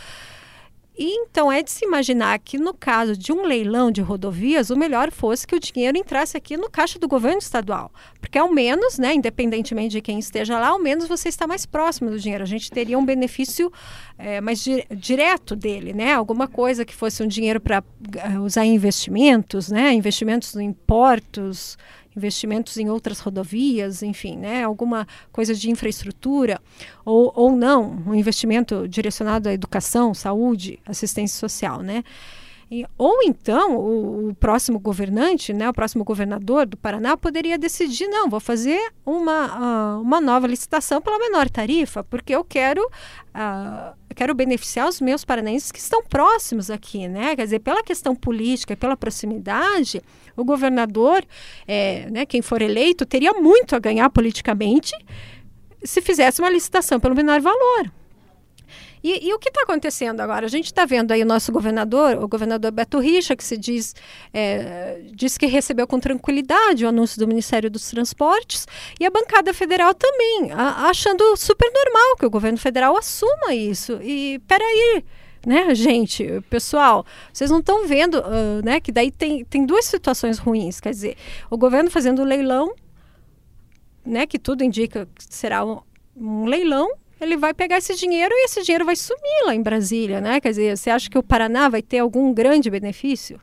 E 0.97 1.05
então 1.15 1.51
é 1.51 1.63
de 1.63 1.71
se 1.71 1.85
imaginar 1.85 2.37
que 2.39 2.57
no 2.57 2.73
caso 2.73 3.15
de 3.15 3.31
um 3.31 3.43
leilão 3.43 3.89
de 3.89 4.01
rodovias, 4.01 4.69
o 4.69 4.75
melhor 4.75 5.09
fosse 5.09 5.47
que 5.47 5.55
o 5.55 5.59
dinheiro 5.59 5.97
entrasse 5.97 6.35
aqui 6.35 6.57
no 6.57 6.69
caixa 6.69 6.99
do 6.99 7.07
governo 7.07 7.39
estadual, 7.39 7.91
porque 8.19 8.37
ao 8.37 8.51
menos, 8.51 8.99
né, 8.99 9.13
independentemente 9.13 9.93
de 9.93 10.01
quem 10.01 10.19
esteja 10.19 10.59
lá, 10.59 10.67
ao 10.67 10.79
menos 10.79 11.07
você 11.07 11.29
está 11.29 11.47
mais 11.47 11.65
próximo 11.65 12.09
do 12.09 12.19
dinheiro. 12.19 12.43
A 12.43 12.47
gente 12.47 12.69
teria 12.69 12.99
um 12.99 13.05
benefício 13.05 13.71
é, 14.17 14.41
mais 14.41 14.59
di 14.59 14.85
direto 14.91 15.55
dele, 15.55 15.93
né? 15.93 16.13
Alguma 16.13 16.47
coisa 16.47 16.85
que 16.85 16.93
fosse 16.93 17.23
um 17.23 17.27
dinheiro 17.27 17.59
para 17.59 17.81
uh, 17.81 18.41
usar 18.41 18.65
em 18.65 18.75
investimentos, 18.75 19.69
né? 19.69 19.93
Investimentos 19.93 20.55
em 20.55 20.73
portos, 20.73 21.77
investimentos 22.15 22.77
em 22.77 22.89
outras 22.89 23.19
rodovias, 23.19 24.03
enfim, 24.03 24.37
né, 24.37 24.63
alguma 24.63 25.07
coisa 25.31 25.55
de 25.55 25.69
infraestrutura, 25.69 26.59
ou, 27.05 27.31
ou 27.35 27.55
não, 27.55 28.03
um 28.07 28.15
investimento 28.15 28.87
direcionado 28.87 29.49
à 29.49 29.53
educação, 29.53 30.13
saúde, 30.13 30.79
assistência 30.85 31.39
social, 31.39 31.81
né? 31.81 32.03
E, 32.71 32.85
ou 32.97 33.21
então 33.21 33.75
o, 33.75 34.29
o, 34.29 34.35
próximo 34.35 34.79
governante, 34.79 35.51
né, 35.51 35.69
o 35.69 35.73
próximo 35.73 36.05
governador 36.05 36.65
do 36.65 36.77
Paraná 36.77 37.17
poderia 37.17 37.57
decidir, 37.57 38.07
não, 38.07 38.29
vou 38.29 38.39
fazer 38.39 38.79
uma, 39.05 39.97
uh, 39.97 40.01
uma 40.01 40.21
nova 40.21 40.47
licitação 40.47 41.01
pela 41.01 41.19
menor 41.19 41.49
tarifa, 41.49 42.01
porque 42.01 42.33
eu 42.33 42.45
quero, 42.45 42.81
uh, 42.81 43.93
quero 44.15 44.33
beneficiar 44.33 44.87
os 44.87 45.01
meus 45.01 45.25
paranaenses 45.25 45.69
que 45.69 45.79
estão 45.79 46.01
próximos 46.01 46.71
aqui, 46.71 47.09
né? 47.09 47.35
Quer 47.35 47.43
dizer, 47.43 47.59
pela 47.59 47.83
questão 47.83 48.15
política, 48.15 48.77
pela 48.77 48.95
proximidade, 48.95 50.01
o 50.37 50.45
governador, 50.45 51.25
é, 51.67 52.09
né, 52.09 52.25
quem 52.25 52.41
for 52.41 52.61
eleito, 52.61 53.05
teria 53.05 53.33
muito 53.33 53.75
a 53.75 53.79
ganhar 53.79 54.09
politicamente 54.09 54.95
se 55.83 56.01
fizesse 56.01 56.39
uma 56.39 56.49
licitação 56.49 57.01
pelo 57.01 57.15
menor 57.15 57.41
valor. 57.41 57.91
E, 59.03 59.27
e 59.27 59.33
o 59.33 59.39
que 59.39 59.49
está 59.49 59.63
acontecendo 59.63 60.19
agora? 60.19 60.45
A 60.45 60.49
gente 60.49 60.65
está 60.65 60.85
vendo 60.85 61.11
aí 61.11 61.23
o 61.23 61.25
nosso 61.25 61.51
governador, 61.51 62.23
o 62.23 62.27
governador 62.27 62.71
Beto 62.71 62.99
Richa, 62.99 63.35
que 63.35 63.43
se 63.43 63.57
diz, 63.57 63.95
é, 64.33 65.01
diz 65.13 65.37
que 65.37 65.47
recebeu 65.47 65.87
com 65.87 65.99
tranquilidade 65.99 66.85
o 66.85 66.89
anúncio 66.89 67.19
do 67.19 67.27
Ministério 67.27 67.69
dos 67.69 67.89
Transportes, 67.89 68.67
e 68.99 69.05
a 69.05 69.09
bancada 69.09 69.53
federal 69.53 69.93
também, 69.93 70.51
a, 70.51 70.87
achando 70.89 71.35
super 71.35 71.71
normal 71.73 72.17
que 72.17 72.25
o 72.25 72.29
governo 72.29 72.57
federal 72.57 72.95
assuma 72.95 73.53
isso. 73.53 73.99
E 74.03 74.39
peraí, 74.47 75.03
né, 75.45 75.73
gente, 75.73 76.41
pessoal, 76.49 77.05
vocês 77.33 77.49
não 77.49 77.59
estão 77.59 77.87
vendo, 77.87 78.19
uh, 78.19 78.63
né, 78.63 78.79
que 78.79 78.91
daí 78.91 79.11
tem, 79.11 79.43
tem 79.45 79.65
duas 79.65 79.85
situações 79.85 80.37
ruins, 80.37 80.79
quer 80.79 80.91
dizer, 80.91 81.17
o 81.49 81.57
governo 81.57 81.89
fazendo 81.89 82.23
leilão, 82.23 82.75
né, 84.05 84.25
que 84.27 84.37
tudo 84.37 84.63
indica 84.63 85.07
que 85.15 85.23
será 85.33 85.65
um, 85.65 85.79
um 86.15 86.45
leilão, 86.45 86.91
ele 87.21 87.37
vai 87.37 87.53
pegar 87.53 87.77
esse 87.77 87.95
dinheiro 87.95 88.33
e 88.33 88.45
esse 88.45 88.63
dinheiro 88.63 88.83
vai 88.83 88.95
sumir 88.95 89.45
lá 89.45 89.53
em 89.53 89.61
Brasília, 89.61 90.19
né? 90.19 90.41
Quer 90.41 90.49
dizer, 90.49 90.77
você 90.77 90.89
acha 90.89 91.09
que 91.09 91.17
o 91.17 91.23
Paraná 91.23 91.69
vai 91.69 91.81
ter 91.81 91.99
algum 91.99 92.33
grande 92.33 92.69
benefício? 92.69 93.39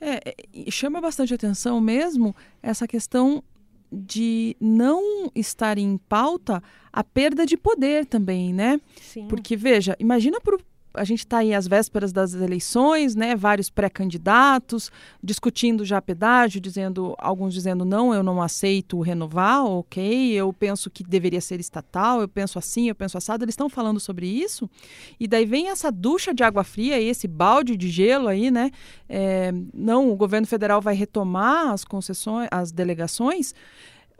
É, 0.00 0.34
chama 0.70 1.00
bastante 1.00 1.32
atenção 1.32 1.80
mesmo 1.80 2.34
essa 2.62 2.88
questão 2.88 3.44
de 3.92 4.56
não 4.58 5.30
estar 5.34 5.76
em 5.76 5.98
pauta 6.08 6.62
a 6.90 7.04
perda 7.04 7.44
de 7.44 7.56
poder 7.56 8.06
também, 8.06 8.52
né? 8.52 8.80
Sim. 9.00 9.28
Porque, 9.28 9.54
veja, 9.54 9.94
imagina 10.00 10.40
para 10.40 10.56
o 10.56 10.58
a 10.94 11.04
gente 11.04 11.20
está 11.20 11.38
aí 11.38 11.54
às 11.54 11.66
vésperas 11.66 12.12
das 12.12 12.34
eleições, 12.34 13.14
né? 13.14 13.34
Vários 13.34 13.70
pré-candidatos 13.70 14.90
discutindo 15.22 15.84
já 15.84 16.00
pedágio, 16.00 16.60
dizendo 16.60 17.14
alguns 17.18 17.54
dizendo 17.54 17.84
não, 17.84 18.14
eu 18.14 18.22
não 18.22 18.42
aceito 18.42 19.00
renovar, 19.00 19.64
ok? 19.64 20.32
Eu 20.32 20.52
penso 20.52 20.90
que 20.90 21.02
deveria 21.02 21.40
ser 21.40 21.60
estatal, 21.60 22.20
eu 22.20 22.28
penso 22.28 22.58
assim, 22.58 22.88
eu 22.88 22.94
penso 22.94 23.16
assado. 23.16 23.44
Eles 23.44 23.52
estão 23.52 23.68
falando 23.68 24.00
sobre 24.00 24.26
isso 24.26 24.68
e 25.18 25.26
daí 25.26 25.46
vem 25.46 25.68
essa 25.68 25.90
ducha 25.90 26.34
de 26.34 26.42
água 26.42 26.64
fria, 26.64 27.00
esse 27.00 27.26
balde 27.26 27.76
de 27.76 27.88
gelo 27.88 28.28
aí, 28.28 28.50
né? 28.50 28.70
É, 29.08 29.52
não, 29.72 30.10
o 30.10 30.16
governo 30.16 30.46
federal 30.46 30.80
vai 30.80 30.94
retomar 30.94 31.70
as 31.70 31.84
concessões, 31.84 32.48
as 32.50 32.72
delegações. 32.72 33.54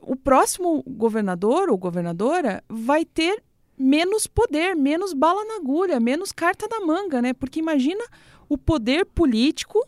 O 0.00 0.16
próximo 0.16 0.82
governador 0.86 1.70
ou 1.70 1.78
governadora 1.78 2.62
vai 2.68 3.04
ter 3.04 3.42
menos 3.82 4.26
poder, 4.26 4.74
menos 4.76 5.12
bala 5.12 5.44
na 5.44 5.56
agulha, 5.56 5.98
menos 5.98 6.32
carta 6.32 6.66
na 6.70 6.84
manga, 6.86 7.20
né? 7.20 7.32
Porque 7.32 7.58
imagina 7.58 8.04
o 8.48 8.56
poder 8.56 9.04
político 9.04 9.86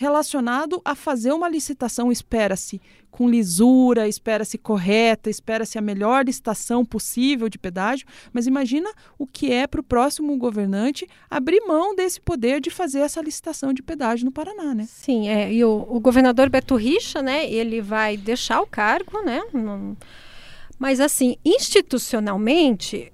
relacionado 0.00 0.80
a 0.82 0.94
fazer 0.94 1.30
uma 1.30 1.46
licitação, 1.46 2.10
espera-se 2.10 2.80
com 3.10 3.28
lisura, 3.28 4.08
espera-se 4.08 4.56
correta, 4.56 5.28
espera-se 5.28 5.76
a 5.76 5.82
melhor 5.82 6.24
licitação 6.24 6.86
possível 6.86 7.50
de 7.50 7.58
pedágio, 7.58 8.06
mas 8.32 8.46
imagina 8.46 8.90
o 9.18 9.26
que 9.26 9.52
é 9.52 9.66
para 9.66 9.82
o 9.82 9.84
próximo 9.84 10.34
governante 10.38 11.06
abrir 11.28 11.60
mão 11.66 11.94
desse 11.94 12.18
poder 12.18 12.62
de 12.62 12.70
fazer 12.70 13.00
essa 13.00 13.20
licitação 13.20 13.74
de 13.74 13.82
pedágio 13.82 14.24
no 14.24 14.32
Paraná, 14.32 14.74
né? 14.74 14.86
Sim, 14.88 15.28
é, 15.28 15.52
e 15.52 15.62
o, 15.62 15.86
o 15.86 16.00
governador 16.00 16.48
Beto 16.48 16.76
Richa, 16.76 17.20
né, 17.20 17.44
ele 17.44 17.82
vai 17.82 18.16
deixar 18.16 18.62
o 18.62 18.66
cargo, 18.66 19.20
né, 19.20 19.42
mas 20.78 20.98
assim, 20.98 21.36
institucionalmente, 21.44 23.12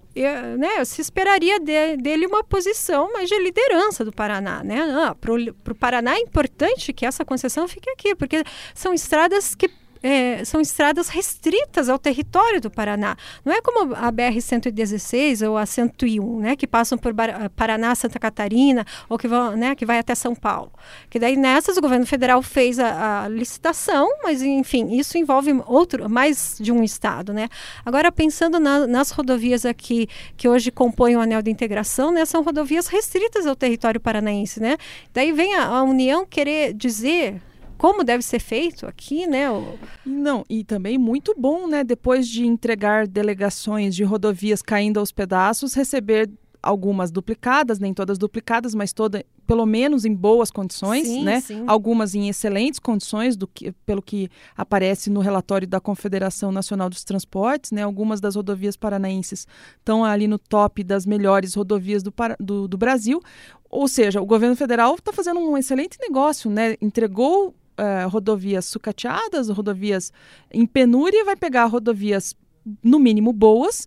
né, 0.57 0.85
se 0.85 1.01
esperaria 1.01 1.61
de, 1.61 1.97
dele 1.99 2.27
uma 2.27 2.43
posição 2.43 3.13
mais 3.13 3.29
de 3.29 3.39
liderança 3.39 4.05
do 4.05 4.13
Paraná. 4.13 4.65
Né? 4.65 4.81
Ah, 4.81 5.15
Para 5.15 5.33
o 5.35 5.75
Paraná 5.75 6.15
é 6.15 6.21
importante 6.21 6.93
que 6.93 7.05
essa 7.05 7.25
concessão 7.25 7.69
fique 7.69 7.91
aqui, 7.91 8.15
porque 8.15 8.43
são 8.75 8.95
estradas 8.95 9.55
que 9.55 9.71
é, 10.07 10.45
são 10.45 10.61
estradas 10.61 11.09
restritas 11.09 11.89
ao 11.89 11.99
território 11.99 12.61
do 12.61 12.71
Paraná. 12.71 13.17
Não 13.45 13.53
é 13.53 13.61
como 13.61 13.93
a 13.93 14.13
BR-116 14.13 15.49
ou 15.49 15.57
a 15.57 15.67
101, 15.67 16.41
né, 16.41 16.55
que 16.55 16.65
passam 16.65 16.97
por 16.97 17.13
Paraná, 17.57 17.93
Santa 17.97 18.17
Catarina, 18.17 18.87
ou 19.09 19.19
que, 19.19 19.27
vão, 19.27 19.57
né, 19.57 19.75
que 19.75 19.85
vai 19.85 19.99
até 19.99 20.15
São 20.15 20.33
Paulo. 20.33 20.71
Que 21.11 21.19
daí 21.19 21.37
nessas 21.37 21.77
o 21.77 21.81
governo 21.81 22.07
federal 22.07 22.41
fez 22.41 22.79
a, 22.79 23.25
a 23.25 23.29
licitação, 23.29 24.09
mas 24.23 24.43
enfim, 24.43 24.97
isso 24.97 25.19
envolve 25.19 25.53
outro, 25.67 26.09
mais 26.09 26.57
de 26.61 26.71
um 26.71 26.85
estado. 26.85 27.33
Né? 27.33 27.49
Agora, 27.85 28.13
pensando 28.13 28.61
na, 28.61 28.87
nas 28.87 29.11
rodovias 29.11 29.67
aqui 29.67 30.09
que 30.37 30.49
hoje 30.49 30.71
compõem 30.71 31.17
o 31.17 31.21
anel 31.21 31.43
de 31.43 31.51
integração, 31.51 32.13
né, 32.13 32.25
são 32.25 32.45
rodovias 32.45 32.87
restritas 32.87 33.45
ao 33.45 33.57
território 33.57 34.01
paranaense. 34.01 34.61
Né? 34.61 34.77
Daí 35.13 35.33
vem 35.33 35.57
a, 35.57 35.67
a 35.67 35.83
União 35.83 36.25
querer 36.25 36.73
dizer 36.75 37.41
como 37.77 38.05
deve 38.05 38.23
ser 38.23 38.39
feito 38.39 38.87
aqui, 38.87 39.27
né? 39.27 39.51
O... 39.51 39.79
Não, 40.05 40.45
e 40.49 40.65
também 40.65 40.99
muito 40.99 41.35
bom, 41.37 41.67
né? 41.67 41.85
Depois 41.85 42.29
de 42.29 42.47
entregar 42.47 43.07
delegações 43.07 43.95
de 43.95 44.05
rodovias 44.05 44.63
caindo 44.63 44.99
aos 44.99 45.13
pedaços, 45.13 45.75
receber 45.75 46.31
algumas 46.67 47.11
duplicadas, 47.11 47.79
nem 47.79 47.95
todas 47.95 48.19
duplicadas, 48.19 48.75
mas 48.75 48.93
toda, 48.93 49.25
pelo 49.47 49.65
menos 49.65 50.05
em 50.05 50.13
boas 50.13 50.51
condições, 50.51 51.07
sim, 51.07 51.23
né? 51.23 51.41
Sim. 51.41 51.65
Algumas 51.67 52.15
em 52.15 52.29
excelentes 52.29 52.81
condições, 52.81 53.37
do 53.37 53.47
que, 53.47 53.73
pelo 53.85 54.03
que 54.03 54.29
aparece 54.57 55.09
no 55.09 55.21
relatório 55.21 55.67
da 55.67 55.81
Confederação 55.81 56.51
Nacional 56.51 56.91
dos 56.91 57.05
Transportes, 57.05 57.71
né? 57.71 57.83
Algumas 57.83 58.21
das 58.21 58.35
rodovias 58.35 58.77
paranaenses 58.77 59.47
estão 59.79 60.05
ali 60.05 60.27
no 60.27 60.39
top 60.39 60.83
das 60.83 61.07
melhores 61.07 61.55
rodovias 61.55 62.03
do, 62.03 62.13
do, 62.41 62.67
do 62.67 62.77
Brasil. 62.77 63.23
Ou 63.71 63.87
seja, 63.87 64.21
o 64.21 64.27
governo 64.27 64.57
federal 64.57 64.95
está 64.95 65.13
fazendo 65.13 65.41
um 65.41 65.57
excelente 65.57 65.99
negócio, 66.01 66.51
né? 66.51 66.77
Entregou 66.81 67.55
uh, 67.79 68.09
rodovias 68.09 68.65
sucateadas, 68.67 69.49
rodovias 69.49 70.13
em 70.51 70.67
penúria, 70.67 71.25
vai 71.25 71.37
pegar 71.37 71.67
rodovias, 71.67 72.35
no 72.83 72.99
mínimo, 72.99 73.33
boas 73.33 73.87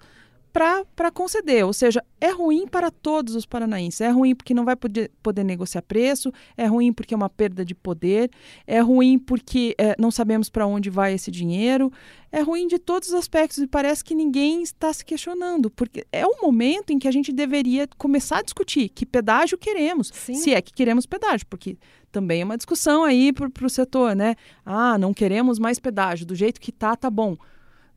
para 0.51 1.11
conceder. 1.11 1.65
Ou 1.65 1.73
seja, 1.73 2.03
é 2.19 2.29
ruim 2.29 2.67
para 2.67 2.91
todos 2.91 3.35
os 3.35 3.45
paranaenses. 3.45 4.01
É 4.01 4.09
ruim 4.09 4.35
porque 4.35 4.53
não 4.53 4.65
vai 4.65 4.75
poder, 4.75 5.11
poder 5.21 5.43
negociar 5.43 5.81
preço, 5.81 6.31
é 6.57 6.65
ruim 6.65 6.91
porque 6.91 7.13
é 7.13 7.17
uma 7.17 7.29
perda 7.29 7.63
de 7.63 7.73
poder, 7.75 8.29
é 8.65 8.79
ruim 8.79 9.17
porque 9.17 9.75
é, 9.77 9.95
não 9.99 10.11
sabemos 10.11 10.49
para 10.49 10.65
onde 10.65 10.89
vai 10.89 11.13
esse 11.13 11.31
dinheiro, 11.31 11.91
é 12.31 12.41
ruim 12.41 12.67
de 12.67 12.77
todos 12.77 13.09
os 13.09 13.13
aspectos 13.13 13.59
e 13.59 13.67
parece 13.67 14.03
que 14.03 14.13
ninguém 14.13 14.61
está 14.61 14.91
se 14.93 15.03
questionando, 15.03 15.69
porque 15.69 16.05
é 16.11 16.25
o 16.25 16.41
momento 16.41 16.91
em 16.91 16.99
que 16.99 17.07
a 17.07 17.11
gente 17.11 17.31
deveria 17.31 17.87
começar 17.97 18.39
a 18.39 18.43
discutir 18.43 18.89
que 18.89 19.05
pedágio 19.05 19.57
queremos, 19.57 20.11
Sim. 20.13 20.35
se 20.35 20.53
é 20.53 20.61
que 20.61 20.73
queremos 20.73 21.05
pedágio, 21.05 21.47
porque 21.47 21.77
também 22.11 22.41
é 22.41 22.45
uma 22.45 22.57
discussão 22.57 23.03
aí 23.03 23.31
para 23.31 23.65
o 23.65 23.69
setor, 23.69 24.15
né? 24.15 24.35
Ah, 24.65 24.97
não 24.97 25.13
queremos 25.13 25.59
mais 25.59 25.79
pedágio, 25.79 26.25
do 26.25 26.35
jeito 26.35 26.59
que 26.59 26.71
tá, 26.71 26.95
tá 26.95 27.09
bom 27.09 27.37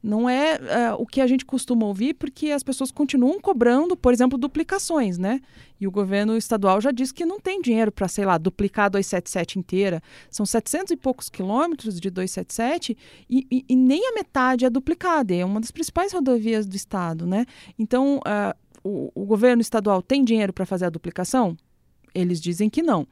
não 0.03 0.29
é, 0.29 0.55
é, 0.55 0.93
o 0.95 1.07
que 1.07 1.21
a 1.21 1.27
gente 1.27 1.45
costuma 1.45 1.87
ouvir, 1.87 2.15
porque 2.15 2.51
as 2.51 2.63
pessoas 2.65 2.91
continuam 2.91 3.41
cobrando, 3.41 3.97
por 3.97 4.13
exemplo, 4.13 4.37
duplicações, 4.37 5.17
né? 5.17 5.41
E 5.81 5.87
o 5.87 5.93
governo 5.93 6.37
estadual 6.37 6.81
já 6.81 6.91
disse 6.91 7.15
que 7.15 7.25
não 7.25 7.39
tem 7.39 7.61
dinheiro 7.63 7.93
para, 7.93 8.09
sei 8.09 8.25
lá, 8.25 8.37
duplicar 8.37 8.87
a 8.87 8.89
277 8.89 9.59
inteira. 9.61 10.03
São 10.29 10.45
700 10.45 10.91
e 10.91 10.97
poucos 10.97 11.29
quilômetros 11.29 12.01
de 12.01 12.11
277 12.11 12.97
e, 13.31 13.47
e, 13.51 13.65
e 13.69 13.77
nem 13.77 14.09
a 14.09 14.13
metade 14.13 14.65
é 14.65 14.71
duplicada. 14.71 15.35
É 15.35 15.45
uma 15.45 15.61
das 15.61 15.71
principais 15.71 16.13
rodovias 16.13 16.67
do 16.67 16.75
estado, 16.75 17.25
né? 17.25 17.47
Então, 17.79 18.19
uh, 18.19 18.55
o, 18.83 19.13
o, 19.15 19.25
governo 19.25 19.63
estadual 19.63 20.03
tem 20.03 20.25
dinheiro 20.25 20.53
para 20.53 20.67
fazer 20.67 20.87
a 20.87 20.91
duplicação? 20.91 21.57
Eles 22.13 22.41
dizem 22.41 22.69
que 22.69 22.83
não. 22.83 23.07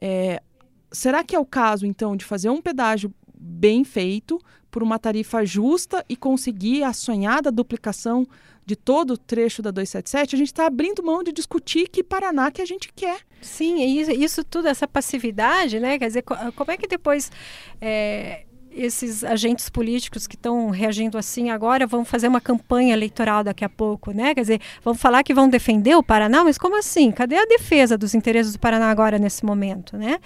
É, 0.00 0.42
será 0.90 1.22
que 1.22 1.36
é 1.36 1.38
o 1.38 1.44
caso, 1.44 1.84
então, 1.84 2.16
de 2.16 2.24
fazer 2.24 2.48
um 2.48 2.62
pedágio 2.62 3.12
bem 3.38 3.84
feito, 3.84 4.40
por 4.70 4.82
uma 4.82 4.98
tarifa 4.98 5.44
justa 5.44 6.04
e 6.08 6.16
conseguir 6.16 6.84
a 6.84 6.92
sonhada 6.92 7.50
duplicação 7.50 8.26
de 8.64 8.76
todo 8.76 9.14
o 9.14 9.18
trecho 9.18 9.62
da 9.62 9.70
277, 9.70 10.36
a 10.36 10.38
gente 10.38 10.48
está 10.48 10.66
abrindo 10.66 11.02
mão 11.02 11.24
de 11.24 11.32
discutir 11.32 11.88
que 11.88 12.04
Paraná 12.04 12.50
que 12.50 12.62
a 12.62 12.64
gente 12.64 12.92
quer. 12.94 13.20
Sim, 13.40 13.84
isso, 13.84 14.10
isso 14.12 14.44
tudo, 14.44 14.68
essa 14.68 14.86
passividade, 14.86 15.80
né? 15.80 15.98
Quer 15.98 16.06
dizer, 16.06 16.22
como 16.22 16.70
é 16.70 16.76
que 16.76 16.86
depois 16.86 17.32
é, 17.80 18.44
esses 18.72 19.24
agentes 19.24 19.68
políticos 19.68 20.26
que 20.26 20.36
estão 20.36 20.70
reagindo 20.70 21.18
assim 21.18 21.50
agora 21.50 21.86
vão 21.86 22.04
fazer 22.04 22.28
uma 22.28 22.40
campanha 22.40 22.92
eleitoral 22.92 23.42
daqui 23.42 23.64
a 23.64 23.68
pouco, 23.68 24.12
né? 24.12 24.34
Quer 24.34 24.40
dizer, 24.42 24.60
vão 24.82 24.94
falar 24.94 25.22
que 25.22 25.34
vão 25.34 25.48
defender 25.48 25.96
o 25.96 26.02
Paraná, 26.02 26.44
mas 26.44 26.56
como 26.56 26.78
assim? 26.78 27.10
Cadê 27.10 27.36
a 27.36 27.44
defesa 27.44 27.98
dos 27.98 28.14
interesses 28.14 28.52
do 28.52 28.58
Paraná 28.58 28.90
agora 28.90 29.18
nesse 29.18 29.44
momento, 29.44 29.96
né? 29.96 30.18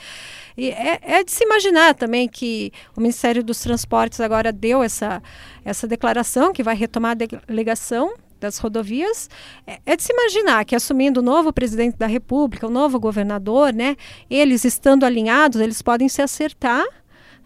E 0.57 0.71
é, 0.71 1.01
é 1.03 1.25
de 1.25 1.33
se 1.33 1.45
imaginar 1.45 1.95
também 1.95 2.29
que 2.29 2.73
o 2.97 3.01
Ministério 3.01 3.43
dos 3.43 3.61
Transportes 3.61 4.21
agora 4.21 4.53
deu 4.53 4.83
essa, 4.83 5.23
essa 5.65 5.87
declaração 5.87 6.53
que 6.53 6.63
vai 6.63 6.77
retomar 6.77 7.13
a 7.13 7.39
delegação 7.49 8.15
das 8.39 8.59
rodovias, 8.59 9.31
é, 9.67 9.81
é 9.87 9.97
de 9.97 10.03
se 10.03 10.13
imaginar 10.13 10.65
que 10.65 10.77
assumindo 10.77 11.21
o 11.21 11.23
novo 11.23 11.53
presidente 11.53 11.97
da 11.97 12.07
República, 12.07 12.67
o 12.67 12.71
novo 12.71 13.01
governador, 13.01 13.73
né, 13.73 13.97
eles 14.29 14.65
estando 14.65 15.05
alinhados, 15.05 15.61
eles 15.61 15.81
podem 15.81 16.09
se 16.09 16.21
acertar 16.21 16.85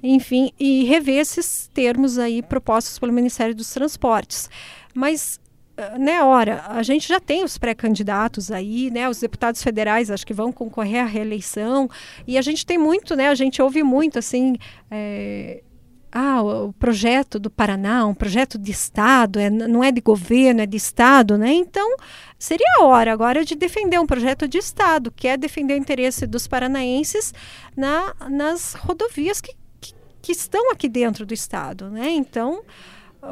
enfim, 0.03 0.53
e 0.59 0.85
rever 0.85 1.19
esses 1.19 1.69
termos 1.73 2.19
aí 2.19 2.43
propostos 2.43 2.99
pelo 2.99 3.13
Ministério 3.13 3.55
dos 3.55 3.73
Transportes. 3.73 4.49
Mas 4.95 5.41
ah, 5.79 5.97
né, 5.97 6.23
ora, 6.25 6.65
a 6.67 6.83
gente 6.83 7.07
já 7.07 7.21
tem 7.21 7.45
os 7.45 7.57
pré-candidatos 7.57 8.51
aí, 8.51 8.91
né, 8.91 9.09
os 9.09 9.21
deputados 9.21 9.63
federais 9.63 10.11
acho 10.11 10.27
que 10.27 10.35
vão 10.35 10.51
concorrer 10.51 11.03
à 11.03 11.07
reeleição, 11.07 11.89
e 12.27 12.37
a 12.37 12.43
gente 12.43 12.67
tem 12.67 12.77
muito, 12.77 13.15
né, 13.15 13.29
a 13.29 13.35
gente 13.35 13.63
ouve 13.63 13.85
muito, 13.85 14.19
assim, 14.19 14.57
é, 14.91 15.63
ah, 16.11 16.43
o 16.43 16.73
projeto 16.73 17.39
do 17.39 17.49
Paraná, 17.49 18.07
um 18.07 18.15
projeto 18.15 18.59
de 18.59 18.73
Estado, 18.73 19.39
é, 19.39 19.49
não 19.51 19.85
é 19.85 19.93
de 19.93 20.01
governo, 20.01 20.63
é 20.63 20.67
de 20.67 20.77
Estado, 20.77 21.37
né? 21.37 21.53
Então, 21.53 21.97
seria 22.39 22.67
a 22.79 22.85
hora 22.85 23.13
agora 23.13 23.45
de 23.45 23.55
defender 23.55 24.01
um 24.01 24.07
projeto 24.07 24.49
de 24.49 24.59
Estado, 24.59 25.13
que 25.15 25.29
é 25.29 25.37
defender 25.37 25.75
o 25.75 25.77
interesse 25.77 26.27
dos 26.27 26.49
paranaenses 26.49 27.35
na, 27.77 28.15
nas 28.31 28.75
rodovias 28.75 29.41
que, 29.41 29.55
que, 30.23 30.33
estão 30.33 30.71
aqui 30.73 30.89
dentro 30.89 31.25
do 31.25 31.35
Estado, 31.35 31.91
né? 31.91 32.11
Então, 32.11 32.63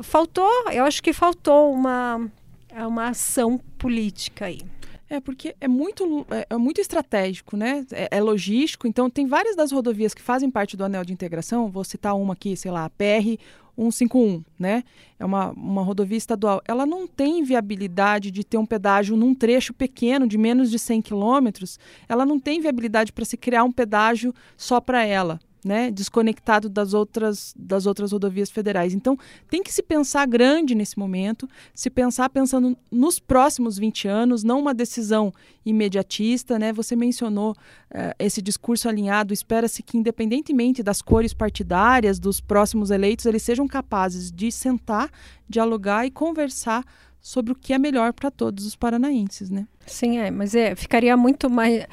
faltou, 0.02 0.50
eu 0.70 0.84
acho 0.84 1.02
que 1.02 1.12
faltou 1.12 1.72
uma, 1.72 2.30
uma 2.74 3.08
ação 3.08 3.58
política 3.78 4.46
aí. 4.46 4.60
É, 5.08 5.20
porque 5.20 5.54
é 5.60 5.68
muito, 5.68 6.26
é, 6.30 6.46
é 6.50 6.56
muito 6.56 6.80
estratégico, 6.80 7.56
né? 7.56 7.86
É, 7.92 8.08
é, 8.16 8.20
logístico. 8.20 8.88
Então, 8.88 9.08
tem 9.08 9.24
várias 9.26 9.54
das 9.54 9.70
rodovias 9.70 10.12
que 10.12 10.20
fazem 10.20 10.50
parte 10.50 10.76
do 10.76 10.84
anel 10.84 11.04
de 11.04 11.12
integração. 11.12 11.70
Vou 11.70 11.84
citar 11.84 12.16
uma 12.16 12.32
aqui, 12.32 12.56
sei 12.56 12.72
lá, 12.72 12.90
PR 12.90 13.38
151, 13.76 14.42
né? 14.58 14.82
É 15.18 15.24
uma, 15.24 15.50
uma 15.52 15.82
rodovia 15.82 16.18
estadual. 16.18 16.60
Ela 16.66 16.84
não 16.84 17.06
tem 17.06 17.44
viabilidade 17.44 18.32
de 18.32 18.42
ter 18.42 18.58
um 18.58 18.66
pedágio 18.66 19.16
num 19.16 19.32
trecho 19.32 19.72
pequeno, 19.72 20.26
de 20.26 20.36
menos 20.36 20.72
de 20.72 20.78
100 20.78 21.02
quilômetros. 21.02 21.78
Ela 22.08 22.26
não 22.26 22.40
tem 22.40 22.60
viabilidade 22.60 23.12
para 23.12 23.24
se 23.24 23.36
criar 23.36 23.62
um 23.62 23.70
pedágio 23.70 24.34
só 24.56 24.80
para 24.80 25.04
ela 25.04 25.38
né, 25.66 25.90
desconectado 25.90 26.68
das 26.68 26.94
outras, 26.94 27.52
das 27.58 27.86
outras 27.86 28.12
rodovias 28.12 28.48
federais. 28.48 28.94
Então, 28.94 29.18
tem 29.50 29.64
que 29.64 29.72
se 29.72 29.82
pensar 29.82 30.24
grande 30.24 30.76
nesse 30.76 30.96
momento, 30.96 31.48
se 31.74 31.90
pensar 31.90 32.30
pensando 32.30 32.78
nos 32.88 33.18
próximos 33.18 33.76
20 33.76 34.06
anos, 34.06 34.44
não 34.44 34.60
uma 34.60 34.72
decisão 34.72 35.34
imediatista. 35.64 36.56
Né? 36.56 36.72
Você 36.72 36.94
mencionou 36.94 37.50
uh, 37.50 38.14
esse 38.16 38.40
discurso 38.40 38.88
alinhado, 38.88 39.34
espera-se 39.34 39.82
que, 39.82 39.98
independentemente 39.98 40.84
das 40.84 41.02
cores 41.02 41.34
partidárias 41.34 42.20
dos 42.20 42.40
próximos 42.40 42.92
eleitos, 42.92 43.26
eles 43.26 43.42
sejam 43.42 43.66
capazes 43.66 44.30
de 44.30 44.52
sentar, 44.52 45.10
dialogar 45.48 46.06
e 46.06 46.12
conversar 46.12 46.84
sobre 47.20 47.52
o 47.52 47.56
que 47.56 47.72
é 47.72 47.78
melhor 47.78 48.12
para 48.12 48.30
todos 48.30 48.64
os 48.64 48.76
paranaenses, 48.76 49.50
né? 49.50 49.66
Sim, 49.86 50.18
é, 50.18 50.30
mas 50.32 50.54
é, 50.54 50.74
ficaria 50.74 51.16
muito 51.16 51.48
mais, 51.48 51.86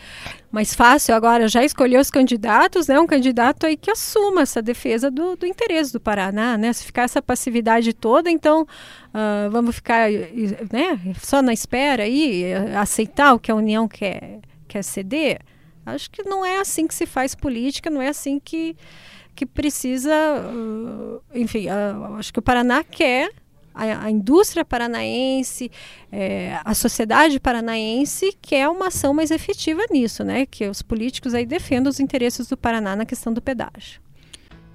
mais 0.52 0.74
fácil 0.74 1.14
agora 1.14 1.48
já 1.48 1.64
escolher 1.64 2.00
os 2.00 2.10
candidatos, 2.10 2.88
né? 2.88 3.00
Um 3.00 3.06
candidato 3.06 3.68
aí 3.68 3.78
que 3.78 3.92
assuma 3.92 4.42
essa 4.42 4.62
defesa 4.64 5.12
do, 5.12 5.36
do 5.36 5.46
interesse 5.46 5.94
do 5.94 6.00
Paraná, 6.00 6.58
né? 6.58 6.74
Se 6.74 6.84
ficar 6.84 7.04
essa 7.04 7.22
passividade 7.22 7.94
toda, 7.94 8.32
então 8.32 8.64
uh, 8.64 9.50
vamos 9.52 9.76
ficar 9.76 10.10
né, 10.10 11.00
só 11.22 11.42
na 11.42 11.54
espera 11.54 12.04
aí, 12.04 12.52
aceitar 12.80 13.34
o 13.36 13.40
que 13.40 13.52
a 13.52 13.56
União 13.56 13.88
quer, 13.88 14.40
quer 14.68 14.84
ceder? 14.84 15.40
Acho 15.86 16.10
que 16.10 16.24
não 16.24 16.44
é 16.44 16.60
assim 16.60 16.88
que 16.88 16.96
se 16.96 17.06
faz 17.06 17.36
política, 17.36 17.90
não 17.90 18.02
é 18.02 18.08
assim 18.08 18.40
que, 18.40 18.76
que 19.36 19.46
precisa. 19.46 20.12
Uh, 20.52 21.22
enfim, 21.36 21.68
uh, 21.68 22.16
acho 22.16 22.34
que 22.34 22.40
o 22.40 22.44
Paraná 22.44 22.84
quer 22.84 23.30
a, 23.74 24.06
a 24.06 24.12
indústria 24.12 24.64
paranaense, 24.64 25.72
é, 26.12 26.60
a 26.64 26.74
sociedade 26.74 27.40
paranaense 27.40 28.38
quer 28.42 28.68
uma 28.70 28.88
ação 28.88 29.14
mais 29.14 29.32
efetiva 29.32 29.82
nisso, 29.92 30.24
né? 30.24 30.46
Que 30.46 30.68
os 30.68 30.82
políticos 30.82 31.34
aí 31.34 31.46
defendam 31.46 31.90
os 31.90 32.00
interesses 32.00 32.48
do 32.48 32.58
Paraná 32.58 32.96
na 32.96 33.06
questão 33.06 33.34
do 33.34 33.42
pedágio. 33.42 34.02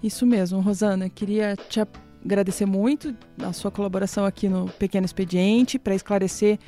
Isso 0.02 0.26
mesmo, 0.26 0.60
Rosana. 0.60 1.08
Queria 1.08 1.56
te 1.68 1.80
agradecer 2.24 2.66
muito 2.66 3.14
a 3.42 3.52
sua 3.52 3.70
colaboração 3.70 4.24
aqui 4.24 4.48
no 4.48 4.68
Pequeno 4.68 5.06
Expediente 5.06 5.78
para 5.78 5.94
esclarecer 5.94 6.58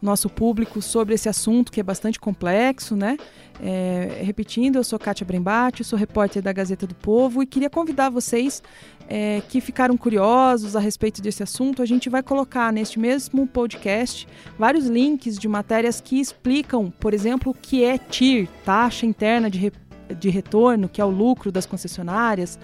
nosso 0.00 0.28
público 0.28 0.82
sobre 0.82 1.14
esse 1.14 1.28
assunto 1.28 1.72
que 1.72 1.80
é 1.80 1.82
bastante 1.82 2.20
complexo, 2.20 2.94
né? 2.94 3.16
É, 3.60 4.22
repetindo, 4.22 4.76
eu 4.76 4.84
sou 4.84 4.98
Kátia 4.98 5.24
Brembate, 5.24 5.82
sou 5.82 5.98
repórter 5.98 6.42
da 6.42 6.52
Gazeta 6.52 6.86
do 6.86 6.94
Povo 6.94 7.42
e 7.42 7.46
queria 7.46 7.70
convidar 7.70 8.10
vocês 8.10 8.62
é, 9.08 9.42
que 9.48 9.60
ficaram 9.60 9.96
curiosos 9.96 10.74
a 10.74 10.80
respeito 10.80 11.22
desse 11.22 11.42
assunto. 11.42 11.82
A 11.82 11.86
gente 11.86 12.08
vai 12.08 12.22
colocar 12.22 12.72
neste 12.72 12.98
mesmo 12.98 13.46
podcast 13.46 14.26
vários 14.58 14.86
links 14.86 15.38
de 15.38 15.48
matérias 15.48 16.00
que 16.00 16.20
explicam, 16.20 16.90
por 16.90 17.14
exemplo, 17.14 17.52
o 17.52 17.54
que 17.54 17.84
é 17.84 17.98
TIR, 17.98 18.48
taxa 18.64 19.06
interna 19.06 19.50
de, 19.50 19.58
re, 19.58 19.72
de 20.18 20.28
retorno, 20.28 20.88
que 20.88 21.00
é 21.00 21.04
o 21.04 21.10
lucro 21.10 21.52
das 21.52 21.66
concessionárias 21.66 22.58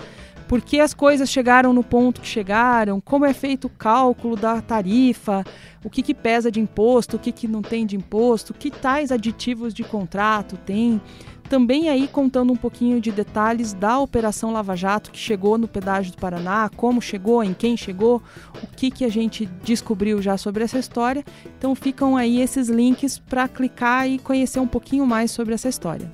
por 0.52 0.60
que 0.60 0.80
as 0.80 0.92
coisas 0.92 1.30
chegaram 1.30 1.72
no 1.72 1.82
ponto 1.82 2.20
que 2.20 2.26
chegaram, 2.26 3.00
como 3.00 3.24
é 3.24 3.32
feito 3.32 3.68
o 3.68 3.70
cálculo 3.70 4.36
da 4.36 4.60
tarifa, 4.60 5.42
o 5.82 5.88
que, 5.88 6.02
que 6.02 6.12
pesa 6.12 6.52
de 6.52 6.60
imposto, 6.60 7.16
o 7.16 7.18
que, 7.18 7.32
que 7.32 7.48
não 7.48 7.62
tem 7.62 7.86
de 7.86 7.96
imposto, 7.96 8.52
que 8.52 8.70
tais 8.70 9.10
aditivos 9.10 9.72
de 9.72 9.82
contrato 9.82 10.58
tem. 10.58 11.00
Também 11.48 11.88
aí 11.88 12.06
contando 12.06 12.52
um 12.52 12.56
pouquinho 12.56 13.00
de 13.00 13.10
detalhes 13.10 13.72
da 13.72 13.98
Operação 13.98 14.52
Lava 14.52 14.76
Jato 14.76 15.10
que 15.10 15.18
chegou 15.18 15.56
no 15.56 15.66
pedágio 15.66 16.12
do 16.12 16.18
Paraná, 16.18 16.68
como 16.76 17.00
chegou, 17.00 17.42
em 17.42 17.54
quem 17.54 17.74
chegou, 17.74 18.22
o 18.62 18.66
que, 18.76 18.90
que 18.90 19.06
a 19.06 19.10
gente 19.10 19.46
descobriu 19.64 20.20
já 20.20 20.36
sobre 20.36 20.64
essa 20.64 20.78
história. 20.78 21.24
Então 21.56 21.74
ficam 21.74 22.14
aí 22.14 22.42
esses 22.42 22.68
links 22.68 23.18
para 23.18 23.48
clicar 23.48 24.06
e 24.06 24.18
conhecer 24.18 24.60
um 24.60 24.68
pouquinho 24.68 25.06
mais 25.06 25.30
sobre 25.30 25.54
essa 25.54 25.70
história. 25.70 26.12